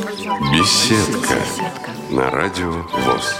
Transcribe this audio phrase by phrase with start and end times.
[0.00, 1.34] Беседка
[2.10, 3.34] на радио ВОЗ.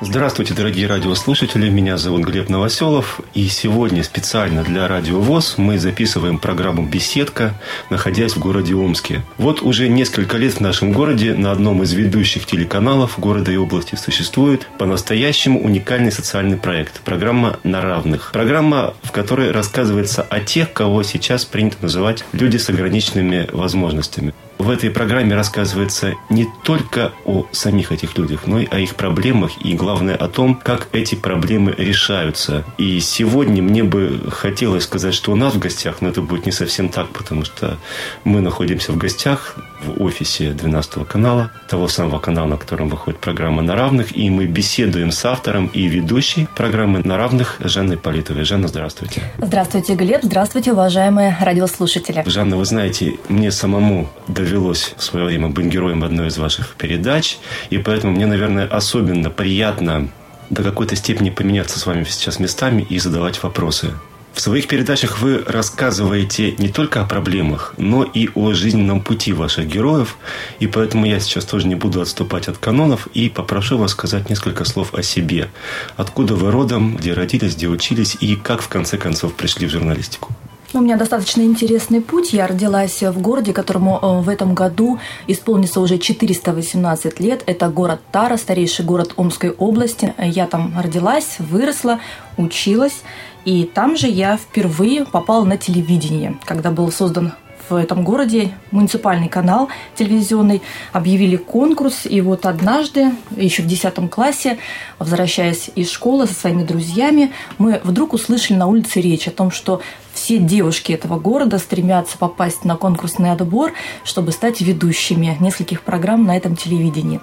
[0.00, 1.68] Здравствуйте, дорогие радиослушатели.
[1.68, 3.20] Меня зовут Глеб Новоселов.
[3.34, 7.52] И сегодня специально для Радио ВОЗ мы записываем программу «Беседка»,
[7.90, 9.22] находясь в городе Омске.
[9.36, 13.96] Вот уже несколько лет в нашем городе на одном из ведущих телеканалов города и области
[13.96, 18.30] существует по-настоящему уникальный социальный проект– программа «На равных».
[18.32, 24.32] Программа, в которой рассказывается о тех, кого сейчас принято называть люди с ограниченными возможностями.
[24.58, 29.52] В этой программе рассказывается не только о самих этих людях, но и о их проблемах
[29.64, 32.64] и, главное, о том, как эти проблемы решаются.
[32.78, 36.52] И сегодня мне бы хотелось сказать, что у нас в гостях, но это будет не
[36.52, 37.78] совсем так, потому что
[38.22, 43.62] мы находимся в гостях в офисе 12 канала, того самого канала, на котором выходит программа
[43.62, 48.44] «На равных», и мы беседуем с автором и ведущей программы «На равных» Жанной Политовой.
[48.44, 49.22] Жанна, здравствуйте.
[49.38, 50.20] Здравствуйте, Глеб.
[50.22, 52.22] Здравствуйте, уважаемые радиослушатели.
[52.26, 54.08] Жанна, вы знаете, мне самому
[54.44, 57.38] довелось в свое время быть героем одной из ваших передач,
[57.70, 60.08] и поэтому мне, наверное, особенно приятно
[60.50, 63.92] до какой-то степени поменяться с вами сейчас местами и задавать вопросы.
[64.34, 69.68] В своих передачах вы рассказываете не только о проблемах, но и о жизненном пути ваших
[69.68, 70.16] героев.
[70.58, 74.64] И поэтому я сейчас тоже не буду отступать от канонов и попрошу вас сказать несколько
[74.64, 75.50] слов о себе.
[75.96, 80.34] Откуда вы родом, где родились, где учились и как в конце концов пришли в журналистику.
[80.74, 82.32] Ну, у меня достаточно интересный путь.
[82.32, 87.44] Я родилась в городе, которому э, в этом году исполнится уже 418 лет.
[87.46, 90.14] Это город Тара, старейший город Омской области.
[90.18, 92.00] Я там родилась, выросла,
[92.36, 93.04] училась.
[93.44, 97.34] И там же я впервые попала на телевидение, когда был создан
[97.68, 100.62] в этом городе муниципальный канал телевизионный,
[100.92, 104.58] объявили конкурс, и вот однажды, еще в 10 классе,
[104.98, 109.80] возвращаясь из школы со своими друзьями, мы вдруг услышали на улице речь о том, что
[110.12, 113.72] все девушки этого города стремятся попасть на конкурсный отбор,
[114.04, 117.20] чтобы стать ведущими нескольких программ на этом телевидении.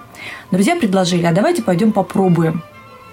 [0.50, 2.62] Друзья предложили, а давайте пойдем попробуем.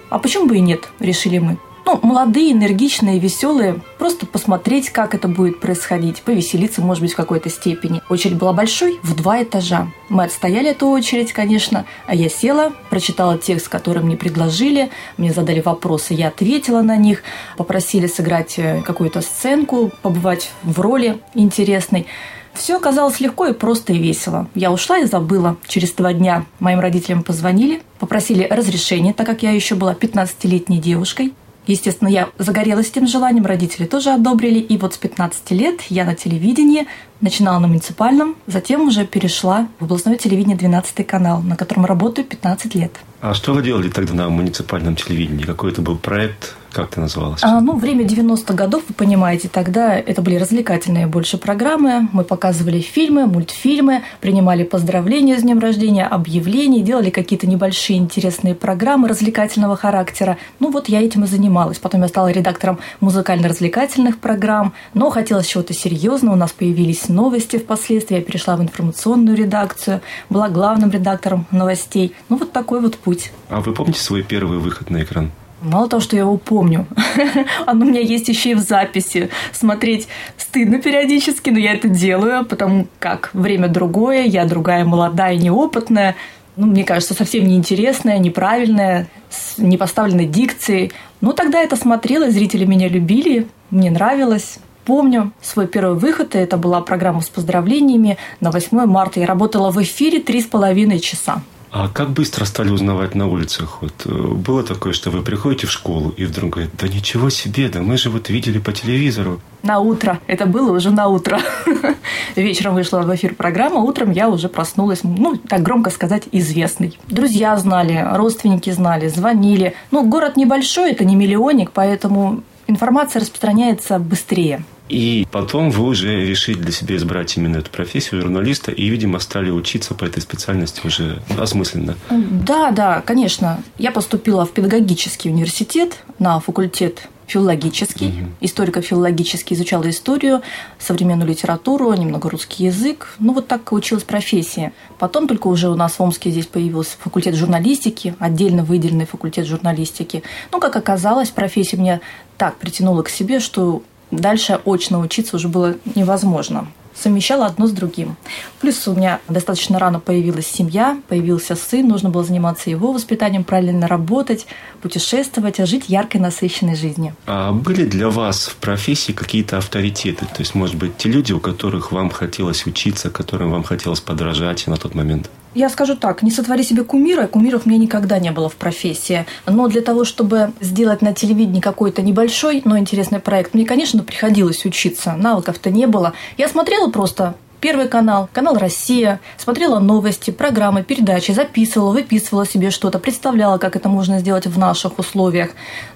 [0.10, 5.28] А почему бы и нет, решили мы ну, молодые, энергичные, веселые, просто посмотреть, как это
[5.28, 8.02] будет происходить, повеселиться, может быть, в какой-то степени.
[8.10, 9.88] Очередь была большой, в два этажа.
[10.10, 15.62] Мы отстояли эту очередь, конечно, а я села, прочитала текст, который мне предложили, мне задали
[15.62, 17.24] вопросы, я ответила на них,
[17.58, 22.08] попросили сыграть э, какую-то сценку, побывать в роли интересной.
[22.54, 24.48] Все оказалось легко и просто и весело.
[24.54, 25.58] Я ушла и забыла.
[25.68, 31.34] Через два дня моим родителям позвонили, попросили разрешения, так как я еще была 15-летней девушкой.
[31.70, 34.58] Естественно, я загорелась этим желанием, родители тоже одобрили.
[34.58, 36.88] И вот с 15 лет я на телевидении
[37.22, 42.74] начинала на муниципальном, затем уже перешла в областное телевидение 12 канал, на котором работаю 15
[42.74, 42.92] лет.
[43.22, 45.44] А что вы делали тогда на муниципальном телевидении?
[45.44, 46.56] Какой это был проект?
[46.72, 47.42] Как это называлось?
[47.44, 52.08] А, ну, время 90-х годов, вы понимаете, тогда это были развлекательные больше программы.
[52.14, 59.10] Мы показывали фильмы, мультфильмы, принимали поздравления с днем рождения, объявления, делали какие-то небольшие интересные программы
[59.10, 60.38] развлекательного характера.
[60.60, 61.80] Ну, вот я этим и занималась.
[61.80, 66.36] Потом я стала редактором музыкально-развлекательных программ, но хотелось чего-то серьезного.
[66.36, 68.16] У нас появились новости впоследствии.
[68.16, 72.14] Я перешла в информационную редакцию, была главным редактором новостей.
[72.30, 73.32] Ну, вот такой вот путь путь.
[73.50, 75.32] А вы помните свой первый выход на экран?
[75.62, 76.88] Мало того, что я его помню,
[77.66, 79.30] оно у меня есть еще и в записи.
[79.52, 86.16] Смотреть стыдно периодически, но я это делаю, потому как время другое, я другая, молодая, неопытная.
[86.56, 90.92] Ну, мне кажется, совсем неинтересная, неправильная, с непоставленной дикцией.
[91.22, 94.60] Ну, тогда это смотрела, зрители меня любили, мне нравилось.
[94.86, 99.20] Помню свой первый выход, это была программа с поздравлениями на 8 марта.
[99.20, 101.44] Я работала в эфире три с половиной часа.
[101.72, 103.82] А как быстро стали узнавать на улицах?
[103.82, 107.70] Вот э, было такое, что вы приходите в школу и вдруг говорят, да ничего себе,
[107.70, 109.40] да мы же вот видели по телевизору.
[109.62, 110.20] На утро.
[110.26, 111.40] Это было уже на утро.
[112.36, 116.98] Вечером вышла в эфир программа, утром я уже проснулась, ну, так громко сказать, известный.
[117.08, 119.76] Друзья знали, родственники знали, звонили.
[119.92, 124.64] Ну, город небольшой, это не миллионник, поэтому информация распространяется быстрее.
[124.90, 129.52] И потом вы уже решили для себя избрать именно эту профессию журналиста и, видимо, стали
[129.52, 131.96] учиться по этой специальности уже осмысленно.
[132.10, 133.64] Да, да, конечно.
[133.78, 138.30] Я поступила в педагогический университет на факультет филологический, угу.
[138.42, 140.42] историко-филологический, изучала историю,
[140.80, 143.16] современную литературу, немного русский язык.
[143.20, 144.74] Ну, вот так училась профессия.
[144.98, 150.24] Потом только уже у нас в Омске здесь появился факультет журналистики, отдельно выделенный факультет журналистики.
[150.52, 152.02] Ну, как оказалось, профессия меня
[152.38, 156.68] так притянула к себе, что дальше очно учиться уже было невозможно
[157.00, 158.16] совмещала одно с другим.
[158.62, 163.88] Плюс у меня достаточно рано появилась семья, появился сын, нужно было заниматься его воспитанием, правильно
[163.88, 164.46] работать,
[164.82, 167.16] путешествовать, а жить яркой, насыщенной жизнью.
[167.26, 170.26] А были для вас в профессии какие-то авторитеты?
[170.26, 174.68] То есть, может быть, те люди, у которых вам хотелось учиться, которым вам хотелось подражать
[174.68, 175.30] на тот момент?
[175.56, 179.26] Я скажу так, не сотвори себе кумира, кумиров меня никогда не было в профессии.
[179.48, 184.66] Но для того, чтобы сделать на телевидении какой-то небольшой, но интересный проект, мне, конечно, приходилось
[184.66, 185.16] учиться.
[185.18, 186.14] Навыков-то не было.
[186.38, 193.00] Я смотрела просто Первый канал, канал «Россия», смотрела новости, программы, передачи, записывала, выписывала себе что-то,
[193.00, 195.50] представляла, как это можно сделать в наших условиях.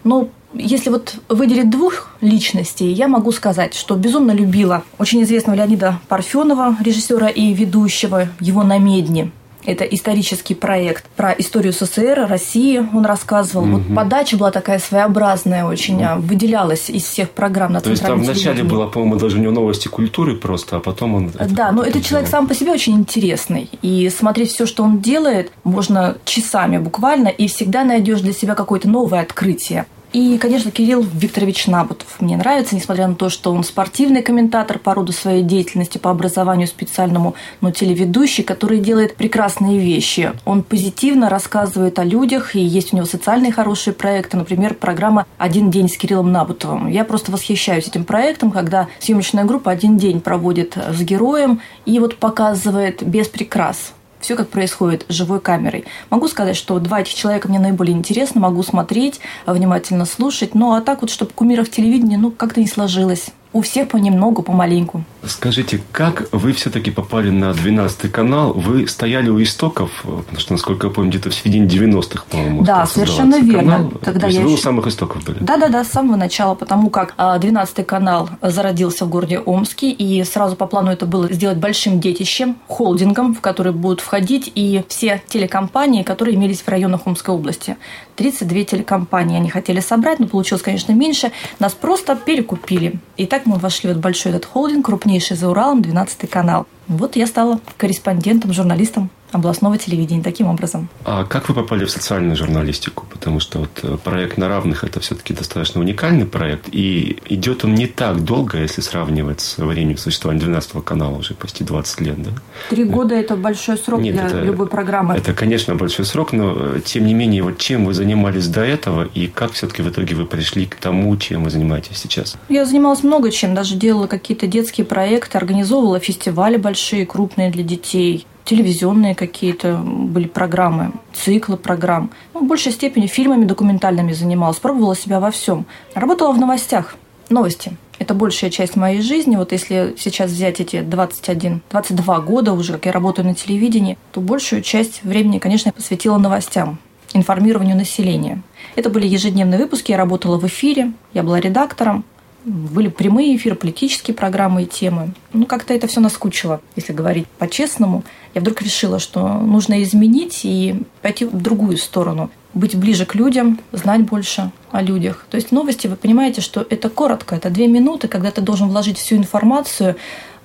[0.04, 6.00] Но если вот выделить двух личностей, я могу сказать, что безумно любила очень известного Леонида
[6.10, 9.32] Парфенова, режиссера и ведущего его на Медне.
[9.66, 13.66] Это исторический проект про историю СССР, России он рассказывал.
[13.66, 13.72] Угу.
[13.72, 16.22] Вот подача была такая своеобразная очень, угу.
[16.22, 19.88] выделялась из всех программ на То есть там вначале было, по-моему, даже у него новости
[19.88, 21.32] культуры просто, а потом он...
[21.50, 23.70] Да, но этот человек сам по себе очень интересный.
[23.82, 28.90] И смотреть все, что он делает, можно часами буквально, и всегда найдешь для себя какое-то
[28.90, 29.86] новое открытие.
[30.14, 34.94] И, конечно, Кирилл Викторович Набутов мне нравится, несмотря на то, что он спортивный комментатор по
[34.94, 40.32] роду своей деятельности, по образованию специальному, но телеведущий, который делает прекрасные вещи.
[40.46, 45.72] Он позитивно рассказывает о людях, и есть у него социальные хорошие проекты, например, программа «Один
[45.72, 46.88] день с Кириллом Набутовым».
[46.90, 52.18] Я просто восхищаюсь этим проектом, когда съемочная группа один день проводит с героем и вот
[52.18, 55.86] показывает без прикрас все как происходит живой камерой.
[56.10, 60.82] Могу сказать, что два этих человека мне наиболее интересны, могу смотреть, внимательно слушать, ну а
[60.82, 65.04] так вот, чтобы кумиров телевидения, ну как-то не сложилось у всех понемногу, помаленьку.
[65.26, 68.54] Скажите, как вы все-таки попали на 12 канал?
[68.54, 72.86] Вы стояли у истоков, потому что, насколько я помню, где-то в середине 90-х, по-моему, Да,
[72.86, 73.74] совершенно верно.
[73.74, 73.92] Канал.
[74.04, 74.60] Тогда То есть я вы еще...
[74.60, 75.38] у самых истоков были?
[75.40, 80.56] Да-да-да, с самого начала, потому как 12 а, канал зародился в городе Омске, и сразу
[80.56, 86.04] по плану это было сделать большим детищем, холдингом, в который будут входить и все телекомпании,
[86.04, 87.78] которые имелись в районах Омской области.
[88.16, 91.32] 32 телекомпании они хотели собрать, но получилось, конечно, меньше.
[91.60, 93.00] Нас просто перекупили.
[93.18, 96.66] И так мы вошли в большой этот холдинг, крупнейший за Уралом, 12 канал.
[96.88, 100.88] Вот я стала корреспондентом, журналистом областного телевидения таким образом.
[101.06, 103.06] А как вы попали в социальную журналистику?
[103.10, 107.74] Потому что вот э, проект на равных это все-таки достаточно уникальный проект, и идет он
[107.76, 112.30] не так долго, если сравнивать с временем существования 12 канала, уже почти 20 лет, да?
[112.70, 115.16] Три года– это большой срок Нет, для это, любой программы.
[115.16, 119.04] Это, конечно, большой срок, но э, тем не менее, вот чем вы занимались до этого,
[119.04, 122.38] и как все-таки в итоге вы пришли к тому, чем вы занимаетесь сейчас?
[122.50, 128.28] Я занималась много чем, даже делала какие-то детские проекты, организовывала фестивали большие, крупные для детей,
[128.46, 132.12] телевизионные какие-то были программы, циклы программ.
[132.34, 135.66] Ну, в большей степени фильмами документальными занималась, пробовала себя во всем.
[135.94, 136.96] Работала в новостях.
[137.30, 137.78] Новости.
[138.00, 139.38] Это большая часть моей жизни.
[139.38, 144.20] Вот если сейчас взять эти 21, 22 года уже, как я работаю на телевидении, то
[144.20, 146.80] большую часть времени, конечно, я посвятила новостям,
[147.14, 148.42] информированию населения.
[148.76, 152.04] Это были ежедневные выпуски, я работала в эфире, я была редактором,
[152.46, 155.14] были прямые эфиры, политические программы и темы.
[155.32, 158.04] Ну, как-то это все наскучило, если говорить по-честному.
[158.34, 162.30] Я вдруг решила, что нужно изменить и пойти в другую сторону.
[162.54, 165.26] Быть ближе к людям, знать больше о людях.
[165.30, 168.98] То есть новости, вы понимаете, что это коротко, это две минуты, когда ты должен вложить
[168.98, 169.96] всю информацию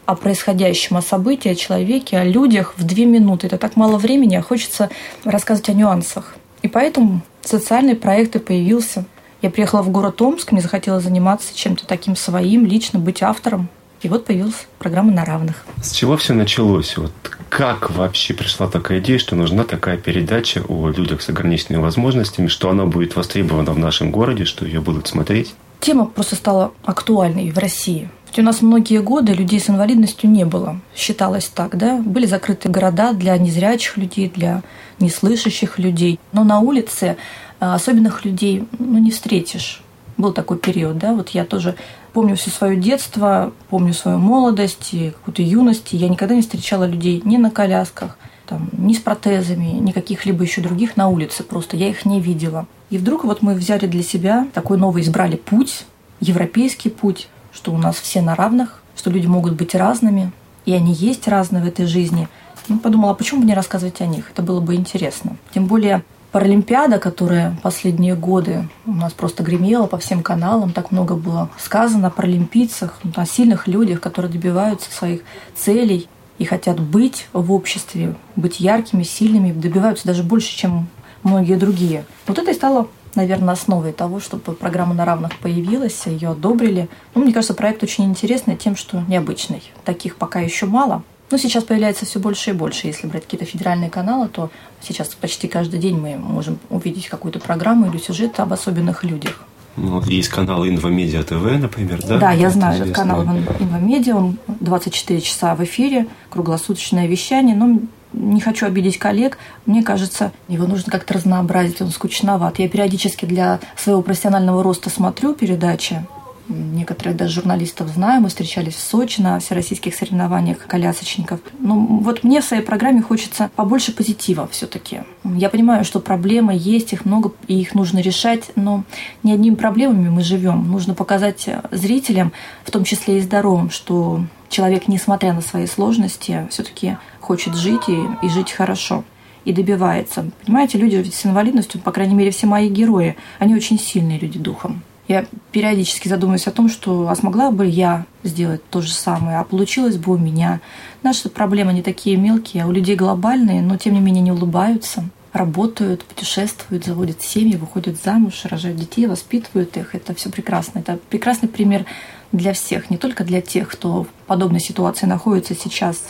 [0.06, 3.46] о происходящем, о событии, о человеке, о людях в две минуты.
[3.46, 4.88] Это так мало времени, а хочется
[5.24, 6.36] рассказывать о нюансах.
[6.62, 9.04] И поэтому социальный проект и появился–
[9.43, 13.69] я приехала в город Омск, мне захотелось заниматься чем-то таким своим, лично быть автором.
[14.02, 15.64] И вот появилась программа «На равных».
[15.82, 16.96] С чего все началось?
[16.96, 17.12] Вот
[17.48, 22.70] как вообще пришла такая идея, что нужна такая передача о людях с ограниченными возможностями, что
[22.70, 25.55] она будет востребована в нашем городе, что ее будут смотреть?
[25.81, 28.08] Тема просто стала актуальной в России.
[28.29, 30.81] Ведь у нас многие годы людей с инвалидностью не было.
[30.94, 31.96] Считалось так, да?
[31.96, 34.62] Были закрыты города для незрячих людей, для
[35.01, 36.20] неслышащих людей.
[36.32, 37.17] Но на улице
[37.58, 39.82] особенных людей ну, не встретишь.
[40.17, 41.77] Был такой период, да, вот я тоже
[42.12, 46.84] помню все свое детство, помню свою молодость и какую-то юность, и я никогда не встречала
[46.84, 51.77] людей ни на колясках, там, ни с протезами, ни каких-либо еще других на улице, просто
[51.77, 52.67] я их не видела.
[52.91, 55.84] И вдруг вот мы взяли для себя такой новый, избрали путь,
[56.20, 60.32] европейский путь, что у нас все на равных, что люди могут быть разными,
[60.65, 62.29] и они есть разные в этой жизни.
[62.69, 64.31] Ну, подумала, а почему бы не рассказывать о них?
[64.32, 65.36] Это было бы интересно.
[65.55, 71.15] Тем более Паралимпиада, которая последние годы у нас просто гремела по всем каналам, так много
[71.15, 75.23] было сказано о паралимпийцах, о сильных людях, которые добиваются своих
[75.55, 76.08] целей
[76.39, 80.89] и хотят быть в обществе, быть яркими, сильными, добиваются даже больше, чем
[81.23, 82.05] многие другие.
[82.27, 86.89] Вот это и стало наверное, основой того, чтобы программа на равных появилась, ее одобрили.
[87.15, 89.63] Ну, мне кажется, проект очень интересный тем, что необычный.
[89.85, 91.03] Таких пока еще мало.
[91.31, 92.87] Но сейчас появляется все больше и больше.
[92.87, 97.87] Если брать какие-то федеральные каналы, то сейчас почти каждый день мы можем увидеть какую-то программу
[97.87, 99.44] или сюжет об особенных людях.
[99.77, 102.19] Ну, есть канал Инвамедиа ТВ, например, да?
[102.19, 107.81] Да, я знаю этот канал Инвамедиа, он 24 часа в эфире, круглосуточное вещание, но
[108.13, 112.58] не хочу обидеть коллег, мне кажется, его нужно как-то разнообразить, он скучноват.
[112.58, 116.05] Я периодически для своего профессионального роста смотрю передачи,
[116.48, 121.40] некоторых даже журналистов знаю, мы встречались в Сочи на всероссийских соревнованиях колясочников.
[121.58, 125.00] Но ну, вот мне в своей программе хочется побольше позитива все-таки.
[125.24, 128.84] Я понимаю, что проблемы есть, их много, и их нужно решать, но
[129.22, 130.70] не одними проблемами мы живем.
[130.70, 132.32] Нужно показать зрителям,
[132.64, 137.98] в том числе и здоровым, что человек, несмотря на свои сложности, все-таки хочет жить и,
[138.22, 139.05] и жить хорошо
[139.44, 140.31] и добивается.
[140.44, 144.82] Понимаете, люди с инвалидностью, по крайней мере, все мои герои, они очень сильные люди духом.
[145.08, 149.44] Я периодически задумываюсь о том, что а смогла бы я сделать то же самое, а
[149.44, 150.60] получилось бы у меня.
[151.03, 155.08] Наши проблемы не такие мелкие, а у людей глобальные, но тем не менее не улыбаются,
[155.32, 159.94] работают, путешествуют, заводят семьи, выходят замуж, рожают детей, воспитывают их.
[159.94, 160.81] Это все прекрасно.
[160.81, 161.86] Это прекрасный пример
[162.31, 166.03] для всех, не только для тех, кто в подобной ситуации находится сейчас,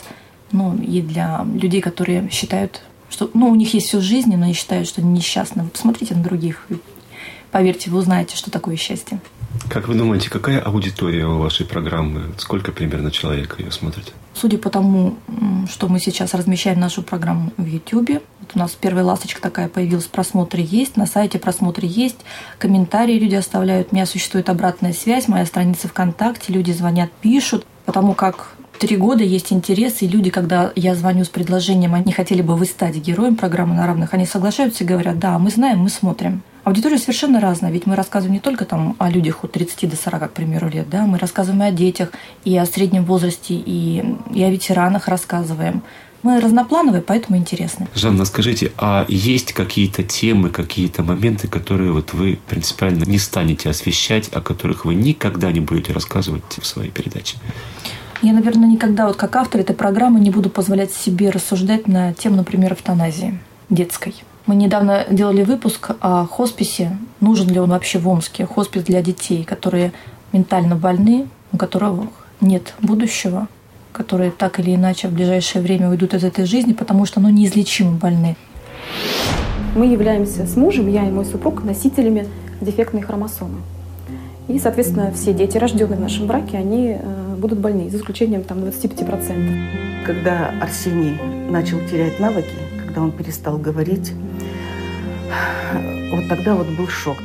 [0.51, 4.53] но и для людей, которые считают, что ну, у них есть всю жизнь, но они
[4.53, 5.65] считают, что они несчастны.
[5.67, 6.67] Посмотрите на других,
[7.51, 9.19] Поверьте, вы узнаете, что такое счастье.
[9.69, 12.33] Как вы думаете, какая аудитория у вашей программы?
[12.37, 14.13] Сколько примерно человек ее смотрит?
[14.33, 15.17] Судя по тому,
[15.69, 20.05] что мы сейчас размещаем нашу программу в YouTube, вот у нас первая ласточка такая появилась,
[20.05, 22.19] просмотры есть, на сайте просмотры есть,
[22.57, 28.13] комментарии люди оставляют, у меня существует обратная связь, моя страница ВКонтакте, люди звонят, пишут, потому
[28.13, 32.55] как три года есть интерес, и люди, когда я звоню с предложением, они хотели бы
[32.55, 36.43] вы стать героем программы на равных, они соглашаются и говорят, да, мы знаем, мы смотрим.
[36.63, 40.31] Аудитория совершенно разная, ведь мы рассказываем не только там о людях от 30 до 40,
[40.31, 42.11] к примеру, лет, да, мы рассказываем и о детях,
[42.43, 45.83] и о среднем возрасте, и, и о ветеранах рассказываем.
[46.21, 47.87] Мы разноплановые, поэтому интересны.
[47.95, 54.27] Жанна, скажите, а есть какие-то темы, какие-то моменты, которые вот вы принципиально не станете освещать,
[54.33, 57.37] о которых вы никогда не будете рассказывать в своей передаче?
[58.21, 62.35] Я, наверное, никогда вот как автор этой программы не буду позволять себе рассуждать на тему,
[62.35, 63.39] например, эвтаназии
[63.69, 64.13] детской.
[64.49, 66.97] Мы недавно делали выпуск о хосписе.
[67.19, 68.47] Нужен ли он вообще в Омске?
[68.47, 69.91] Хоспис для детей, которые
[70.33, 72.09] ментально больны, у которых
[72.41, 73.47] нет будущего,
[73.91, 77.91] которые так или иначе в ближайшее время уйдут из этой жизни, потому что ну, неизлечимо
[77.91, 78.35] больны.
[79.75, 82.27] Мы являемся с мужем, я и мой супруг, носителями
[82.59, 83.59] дефектной хромосомы.
[84.47, 88.63] И, соответственно, все дети, рожденные в нашем браке, они э, будут больны, за исключением там,
[88.63, 90.05] 25%.
[90.07, 91.19] Когда Арсений
[91.51, 94.11] начал терять навыки, когда он перестал говорить,
[96.11, 97.17] вот тогда вот был шок.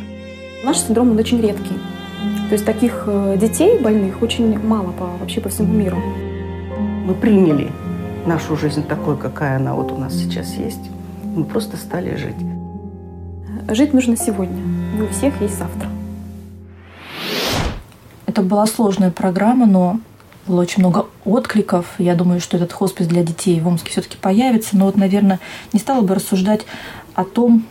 [0.65, 1.75] Наш синдром, он очень редкий.
[2.49, 5.99] То есть таких э, детей больных очень мало по, вообще по всему миру.
[7.07, 7.71] Мы приняли
[8.27, 10.91] нашу жизнь такой, какая она вот у нас сейчас есть.
[11.23, 12.37] Мы просто стали жить.
[13.69, 14.57] Жить нужно сегодня.
[14.95, 15.89] Не у всех есть завтра.
[18.27, 20.01] Это была сложная программа, но
[20.47, 21.87] было очень много откликов.
[21.99, 24.77] Я думаю, что этот хоспис для детей в Омске все-таки появится.
[24.77, 25.41] Но вот, наверное,
[25.73, 26.67] не стала бы рассуждать
[27.15, 27.65] о том,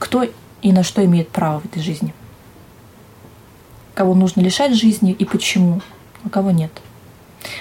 [0.00, 0.26] кто
[0.62, 2.12] и на что имеет право в этой жизни.
[3.94, 5.82] Кого нужно лишать жизни и почему,
[6.24, 6.72] а кого нет.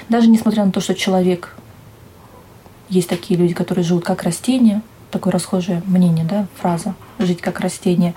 [0.08, 1.56] Даже несмотря на то, что человек,
[2.90, 4.82] есть такие люди, которые живут как растение,
[5.12, 8.16] такое расхожее мнение, да, фраза «жить как растение»,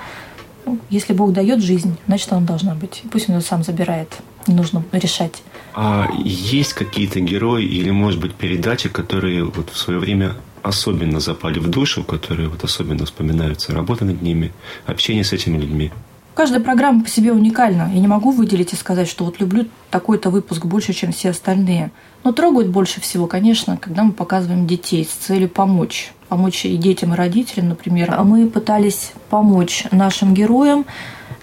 [0.65, 3.03] ну, если Бог дает жизнь, значит, она должна быть.
[3.11, 4.09] Пусть он ее сам забирает.
[4.47, 5.43] Не нужно решать.
[5.75, 11.59] А есть какие-то герои или, может быть, передачи, которые вот в свое время особенно запали
[11.59, 14.53] в душу, которые вот особенно вспоминаются, работа над ними,
[14.87, 15.91] общение с этими людьми?
[16.35, 17.91] Каждая программа по себе уникальна.
[17.93, 21.91] Я не могу выделить и сказать, что вот люблю такой-то выпуск больше, чем все остальные.
[22.25, 26.13] Но трогают больше всего, конечно, когда мы показываем детей с целью помочь.
[26.31, 28.15] Помочь и детям, и родителям, например.
[28.17, 30.87] А мы пытались помочь нашим героям.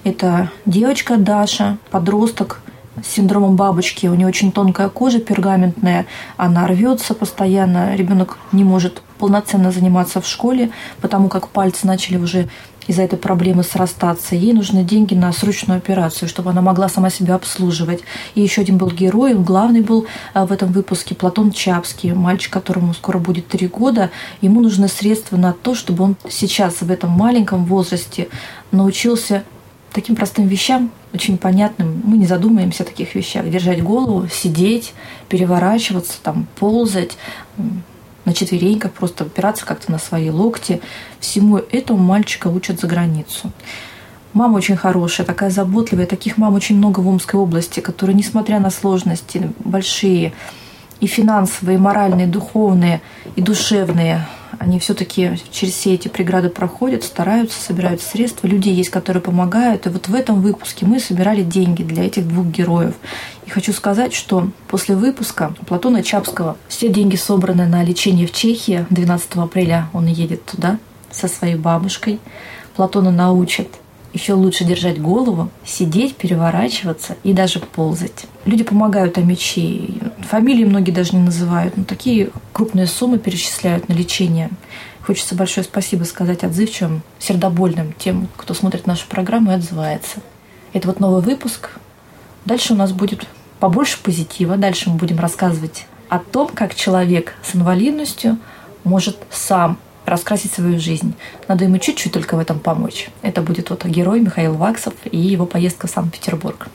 [0.03, 2.61] Это девочка Даша, подросток,
[3.03, 4.07] с синдромом бабочки.
[4.07, 6.07] У нее очень тонкая кожа, пергаментная.
[6.35, 7.95] Она рвется постоянно.
[7.95, 10.71] Ребенок не может полноценно заниматься в школе,
[11.01, 12.47] потому как пальцы начали уже
[12.87, 14.35] из-за этой проблемы срастаться.
[14.35, 18.01] Ей нужны деньги на срочную операцию, чтобы она могла сама себя обслуживать.
[18.33, 22.51] И еще один был герой, он главный был а, в этом выпуске, Платон Чапский, мальчик,
[22.51, 24.09] которому скоро будет три года.
[24.41, 28.27] Ему нужны средства на то, чтобы он сейчас в этом маленьком возрасте
[28.71, 29.43] научился
[29.93, 32.01] таким простым вещам, очень понятным.
[32.03, 33.47] Мы не задумаемся о таких вещах.
[33.49, 34.93] Держать голову, сидеть,
[35.27, 37.17] переворачиваться, там, ползать,
[38.29, 40.81] на четвереньках, просто опираться как-то на свои локти.
[41.19, 43.51] Всему этому мальчика учат за границу.
[44.33, 46.05] Мама очень хорошая, такая заботливая.
[46.05, 50.33] Таких мам очень много в Омской области, которые, несмотря на сложности большие,
[50.99, 53.01] и финансовые, и моральные, и духовные,
[53.35, 54.27] и душевные,
[54.59, 58.45] они все-таки через все эти преграды проходят, стараются, собирают средства.
[58.45, 59.87] Люди есть, которые помогают.
[59.87, 62.93] И вот в этом выпуске мы собирали деньги для этих двух героев.
[63.49, 68.85] И хочу сказать, что после выпуска Платона Чапского все деньги собраны на лечение в Чехии.
[68.91, 70.77] 12 апреля он едет туда
[71.09, 72.19] со своей бабушкой.
[72.75, 73.69] Платона научит
[74.13, 78.27] еще лучше держать голову, сидеть, переворачиваться и даже ползать.
[78.45, 79.95] Люди помогают Амичи.
[80.29, 84.51] Фамилии многие даже не называют, но такие крупные суммы перечисляют на лечение.
[85.01, 90.19] Хочется большое спасибо сказать отзывчивым, сердобольным тем, кто смотрит нашу программу и отзывается.
[90.73, 91.71] Это вот новый выпуск.
[92.45, 93.27] Дальше у нас будет
[93.59, 94.57] побольше позитива.
[94.57, 98.37] Дальше мы будем рассказывать о том, как человек с инвалидностью
[98.83, 101.13] может сам раскрасить свою жизнь.
[101.47, 103.09] Надо ему чуть-чуть только в этом помочь.
[103.21, 106.67] Это будет вот герой Михаил Ваксов и его поездка в Санкт-Петербург.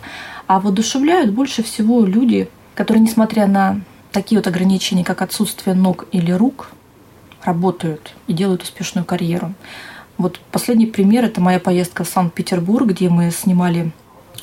[0.47, 3.81] А воодушевляют больше всего люди, которые, несмотря на
[4.13, 6.71] такие вот ограничения, как отсутствие ног или рук,
[7.43, 9.55] работают и делают успешную карьеру.
[10.17, 13.93] Вот последний пример– это моя поездка в Санкт-Петербург, где мы снимали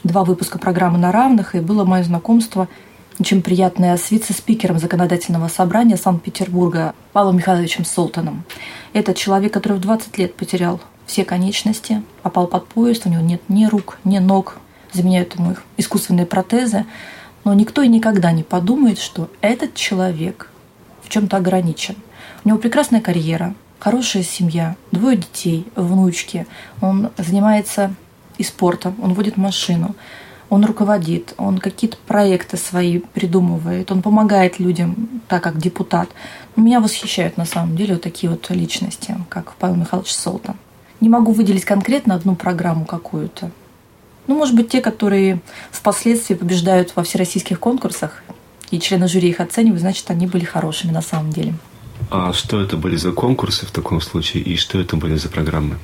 [0.03, 2.67] два выпуска программы «На равных», и было мое знакомство–
[3.21, 8.43] очень приятное с вице-спикером Законодательного собрания Санкт-Петербурга Павлом Михайловичем Солтаном.
[8.93, 13.41] Это человек, который в 20 лет потерял все конечности, попал под поезд, у него нет
[13.47, 14.57] ни рук, ни ног,
[14.91, 16.85] заменяют ему их искусственные протезы.
[17.43, 20.49] Но никто и никогда не подумает, что этот человек
[21.03, 21.97] в чем-то ограничен.
[22.43, 26.47] У него прекрасная карьера, хорошая семья, двое детей, внучки.
[26.81, 27.93] Он занимается
[28.41, 29.95] и спортом, он водит машину
[30.51, 36.09] он руководит, он какие-то проекты свои придумывает, он помогает людям, так как депутат.
[36.57, 40.57] Меня восхищают на самом деле вот такие вот личности, как Павел Михайлович Солтан.
[40.99, 43.49] Не могу выделить конкретно одну программу какую-то.
[44.27, 45.39] Ну, может быть, те, которые
[45.71, 48.21] впоследствии побеждают во всероссийских конкурсах,
[48.71, 51.53] и члены жюри их оценивают, значит, они были хорошими на самом деле.
[52.13, 55.77] А что это были за конкурсы в таком случае, и что это были за программы?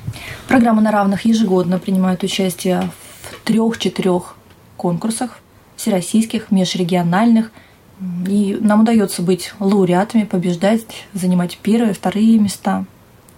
[0.46, 2.90] Программы на равных ежегодно принимают участие
[3.22, 4.36] в трех-четырех
[4.76, 5.38] конкурсах,
[5.76, 7.50] всероссийских, межрегиональных.
[8.28, 12.84] И нам удается быть лауреатами, побеждать, занимать первые, вторые места.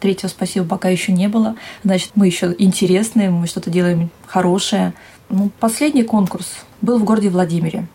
[0.01, 1.55] Третьего спасибо пока еще не было.
[1.85, 4.95] Значит, мы еще интересные, мы что-то делаем хорошее.
[5.29, 7.87] Ну, последний конкурс был в городе Владимире.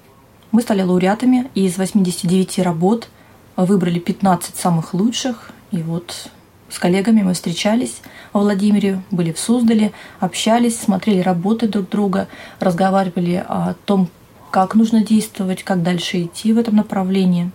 [0.54, 3.10] Мы стали лауреатами, из 89 работ
[3.56, 5.52] выбрали 15 самых лучших.
[5.72, 6.30] И вот
[6.70, 8.02] с коллегами мы встречались
[8.34, 12.28] во Владимире, были в Суздале, общались, смотрели работы друг друга,
[12.60, 14.10] разговаривали о том,
[14.52, 17.52] как нужно действовать, как дальше идти в этом направлении.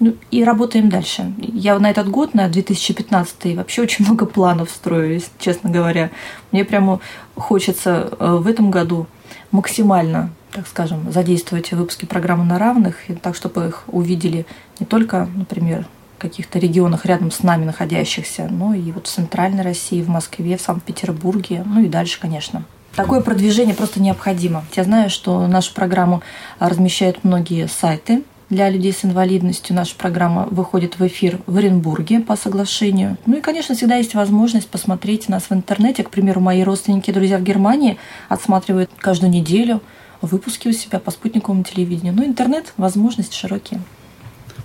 [0.00, 1.32] Ну, и работаем дальше.
[1.38, 6.10] Я на этот год, на 2015 вообще очень много планов строю, честно говоря.
[6.50, 7.00] Мне прямо
[7.36, 9.06] хочется э, в этом году
[9.52, 14.46] максимально, так скажем, задействовать выпуски программы на равных, так, чтобы их увидели
[14.78, 15.86] не только, например,
[16.18, 20.60] каких-то регионах рядом с нами находящихся, ну и вот в Центральной России, в Москве, в
[20.60, 22.64] Санкт-Петербурге, ну и дальше, конечно.
[22.94, 24.64] Такое продвижение просто необходимо.
[24.76, 26.22] Я знаю, что нашу программу
[26.60, 29.74] размещают многие сайты для людей с инвалидностью.
[29.74, 33.16] Наша программа выходит в эфир в Оренбурге по соглашению.
[33.26, 36.04] Ну и, конечно, всегда есть возможность посмотреть нас в интернете.
[36.04, 39.80] К примеру, мои родственники друзья в Германии отсматривают каждую неделю
[40.26, 42.14] выпуски у себя по спутниковому телевидению.
[42.14, 43.80] Ну, интернет, возможности широкие.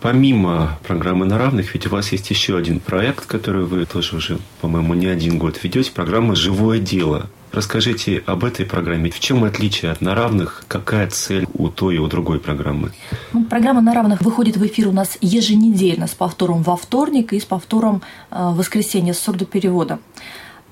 [0.02, 4.40] Помимо программы на равных, ведь у вас есть еще один проект, который вы тоже уже,
[4.62, 7.30] по-моему, не один год ведете, программа «Живое дело».
[7.52, 9.10] Расскажите об этой программе.
[9.10, 10.64] В чем отличие от на равных?
[10.68, 12.92] Какая цель у той и у другой программы?
[13.34, 17.40] Ну, программа на равных выходит в эфир у нас еженедельно с повтором во вторник и
[17.40, 20.00] с повтором э, в воскресенье с сурдоперевода.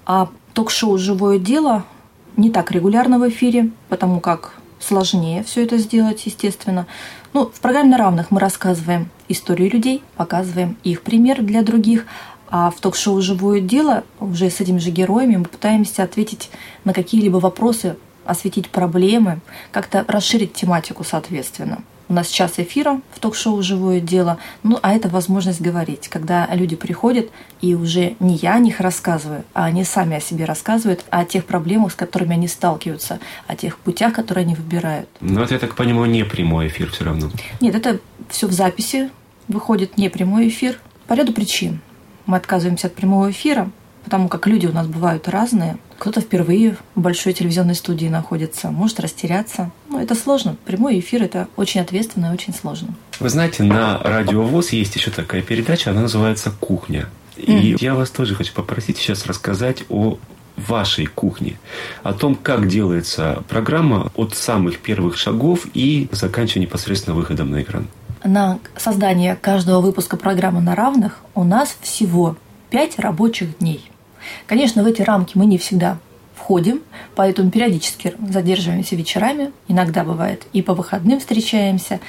[0.06, 1.84] А ток-шоу «Живое дело»
[2.38, 6.88] не так регулярно в эфире, потому как сложнее все это сделать, естественно.
[7.34, 12.06] Ну, в программе на равных мы рассказываем историю людей, показываем их пример для других,
[12.50, 16.50] а в ток-шоу «Живое дело» уже с этими же героями мы пытаемся ответить
[16.86, 19.40] на какие-либо вопросы, осветить проблемы,
[19.72, 21.84] как-то расширить тематику соответственно.
[22.10, 26.76] У нас час эфира в ток-шоу «Живое дело», ну, а это возможность говорить, когда люди
[26.76, 27.30] приходят,
[27.62, 31.46] и уже не я о них рассказываю, а они сами о себе рассказывают, о тех
[31.46, 35.10] проблемах, с которыми они сталкиваются, о тех путях, которые они выбирают.
[35.20, 37.30] Но это, я так понимаю, не прямой эфир все равно.
[37.60, 39.10] Нет, это все в записи,
[39.48, 41.82] выходит не прямой эфир по ряду причин.
[42.26, 43.70] Мы отказываемся от прямого эфира,
[44.06, 49.00] потому как люди у нас бывают разные– Кто-то впервые в большой телевизионной студии находится, может
[49.00, 49.72] растеряться.
[49.90, 50.56] Но это сложно.
[50.66, 52.94] Прямой эфир– это очень ответственно и очень сложно.
[53.20, 57.08] Вы знаете, на Радио ВОЗ есть еще такая передача, она называется «Кухня».
[57.36, 57.78] И mm.
[57.82, 60.18] я вас тоже хочу попросить сейчас рассказать о
[60.56, 61.60] вашей кухне,
[62.04, 67.88] о том, как делается программа от самых первых шагов и заканчивая непосредственно выходом на экран.
[68.24, 72.36] На создание каждого выпуска программы на равных у нас всего
[72.70, 73.92] пять рабочих дней.
[74.46, 75.98] Конечно, в эти рамки мы не всегда
[76.36, 76.82] входим,
[77.16, 82.00] поэтому периодически задерживаемся вечерами, иногда бывает и по выходным встречаемся.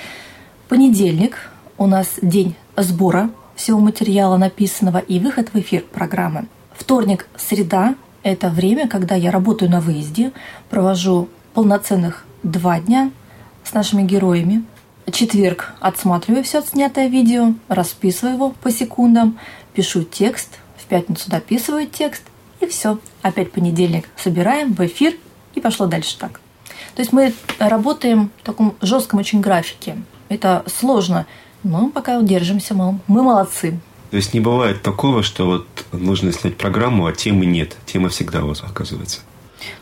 [0.68, 6.46] Понедельник у нас день сбора всего материала написанного и выход в эфир программы.
[6.72, 10.32] Вторник, среда– это время, когда я работаю на выезде,
[10.70, 13.10] провожу полноценных два дня
[13.64, 14.64] с нашими героями.
[15.10, 19.38] Четверг отсматриваю все отснятое видео, расписываю его по секундам,
[19.72, 22.22] пишу текст, пятницу дописываю текст,
[22.60, 22.98] и все.
[23.22, 25.14] Опять понедельник собираем в эфир,
[25.54, 26.40] и пошло дальше так.
[26.94, 29.96] То есть мы работаем в таком жестком очень графике.
[30.28, 31.26] Это сложно,
[31.62, 33.78] но пока удержимся, мы, мы молодцы.
[34.10, 37.76] То есть не бывает такого, что вот нужно снять программу, а темы нет.
[37.86, 39.20] Тема всегда у вас оказывается.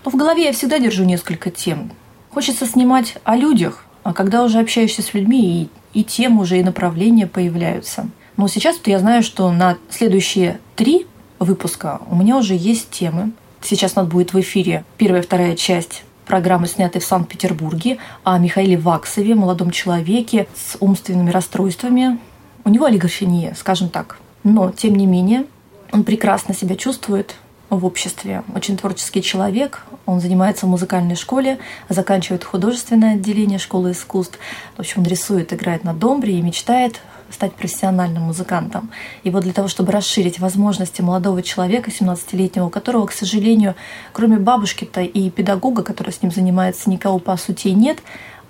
[0.04, 1.92] Но в голове я всегда держу несколько тем.
[2.30, 6.62] Хочется снимать о людях, а когда уже общаешься с людьми, и, и темы уже, и
[6.62, 8.08] направления появляются.
[8.36, 11.06] Но сейчас я знаю, что на следующие три
[11.38, 13.32] выпуска у меня уже есть темы.
[13.62, 18.38] Сейчас у нас будет в эфире первая и вторая часть программы, снятой в Санкт-Петербурге, о
[18.38, 22.18] Михаиле Ваксове, молодом человеке с умственными расстройствами,
[22.64, 24.18] у него олигофрения, скажем так.
[24.42, 25.46] Но, тем не менее,
[25.92, 27.36] он прекрасно себя чувствует
[27.70, 28.42] в обществе.
[28.54, 29.84] Очень творческий человек.
[30.04, 34.38] Он занимается в музыкальной школе, заканчивает художественное отделение школы искусств.
[34.76, 38.90] В общем, он рисует, играет на домбре и мечтает стать профессиональным музыкантом.
[39.22, 43.74] И вот для того, чтобы расширить возможности молодого человека, 17-летнего, у которого, к сожалению,
[44.12, 47.98] кроме бабушки-то и педагога, который с ним занимается, никого по сути нет,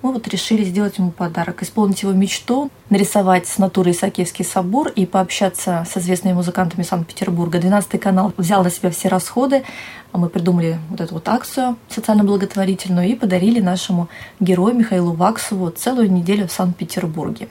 [0.01, 5.05] мы вот решили сделать ему подарок, исполнить его мечту, нарисовать с натуры Исаакиевский собор и
[5.05, 7.59] пообщаться с известными музыкантами Санкт-Петербурга.
[7.59, 9.63] 12 канал взял на себя все расходы,
[10.11, 14.07] а мы придумали вот эту вот акцию социально-благотворительную и подарили нашему
[14.39, 17.47] герою Михаилу Ваксову целую неделю в Санкт-Петербурге.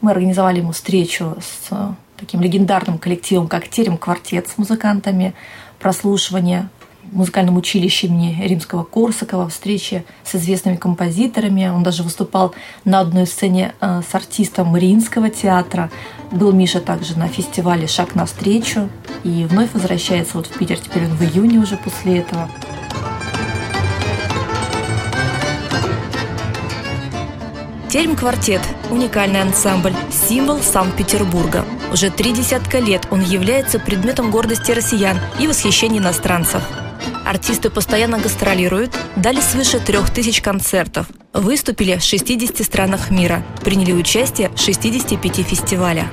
[0.00, 5.34] Мы организовали ему встречу с таким легендарным коллективом, как Терем Квартет с музыкантами,
[5.78, 6.68] прослушивание
[7.10, 11.68] в музыкальном училище имени Римского Корсакова, встречи с известными композиторами.
[11.68, 12.54] Он даже выступал
[12.84, 15.90] на одной сцене э, с артистом Мариинского театра.
[16.32, 18.88] Был Миша также на фестивале «Шаг навстречу»
[19.22, 22.48] и вновь возвращается вот в Питер, теперь он в июне уже после этого.
[27.88, 31.64] Терем квартет– уникальный ансамбль, символ Санкт-Петербурга.
[31.92, 36.62] Уже три десятка лет он является предметом гордости россиян и восхищения иностранцев.
[37.24, 44.48] Артисты постоянно гастролируют, дали свыше трех тысяч концертов, выступили в 60 странах мира, приняли участие
[44.48, 46.06] в 65 фестивалях.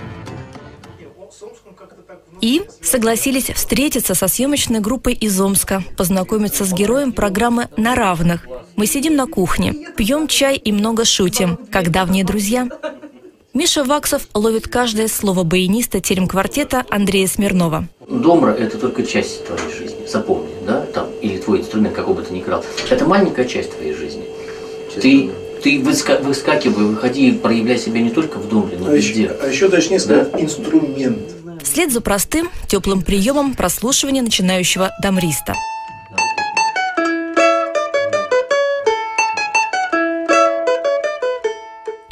[2.39, 8.45] И согласились встретиться со съемочной группой из Омска, познакомиться с героем программы «На равных».
[8.75, 12.67] Мы сидим на кухне, пьем чай и много шутим, как давние друзья.
[13.53, 17.87] Миша Ваксов ловит каждое слово баяниста терем-квартета Андрея Смирнова.
[18.09, 22.33] Домра– это только часть твоей жизни, запомни, да, там, или твой инструмент, какой бы ты
[22.33, 22.65] ни играл.
[22.89, 24.23] Это маленькая часть твоей жизни.
[24.99, 25.29] Ты,
[25.61, 29.23] ты выска, выскакивай, выходи, проявляй себя не только в домре, но а везде.
[29.23, 30.41] Еще, а еще точнее сказать, да?
[30.41, 31.19] инструмент.
[31.61, 35.55] Вслед за простым, теплым приемом прослушивания начинающего домриста–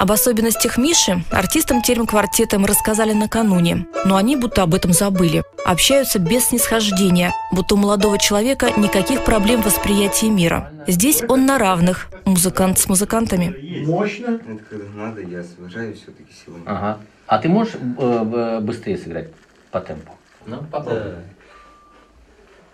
[0.01, 5.43] Об особенностях Миши артистам терем-квартета мы рассказали накануне, но они будто об этом забыли.
[5.63, 10.71] Общаются без снисхождения, будто у молодого человека никаких проблем в восприятии мира.
[10.87, 13.85] Здесь он на равных, музыкант с музыкантами.
[13.85, 14.39] Мощно.
[14.43, 16.63] Это когда надо, я сложаю все-таки сегодня.
[16.65, 16.97] Ага.
[17.27, 19.29] А ты можешь э, быстрее сыграть
[19.69, 20.13] по темпу?
[20.47, 21.11] Ну, попробуй.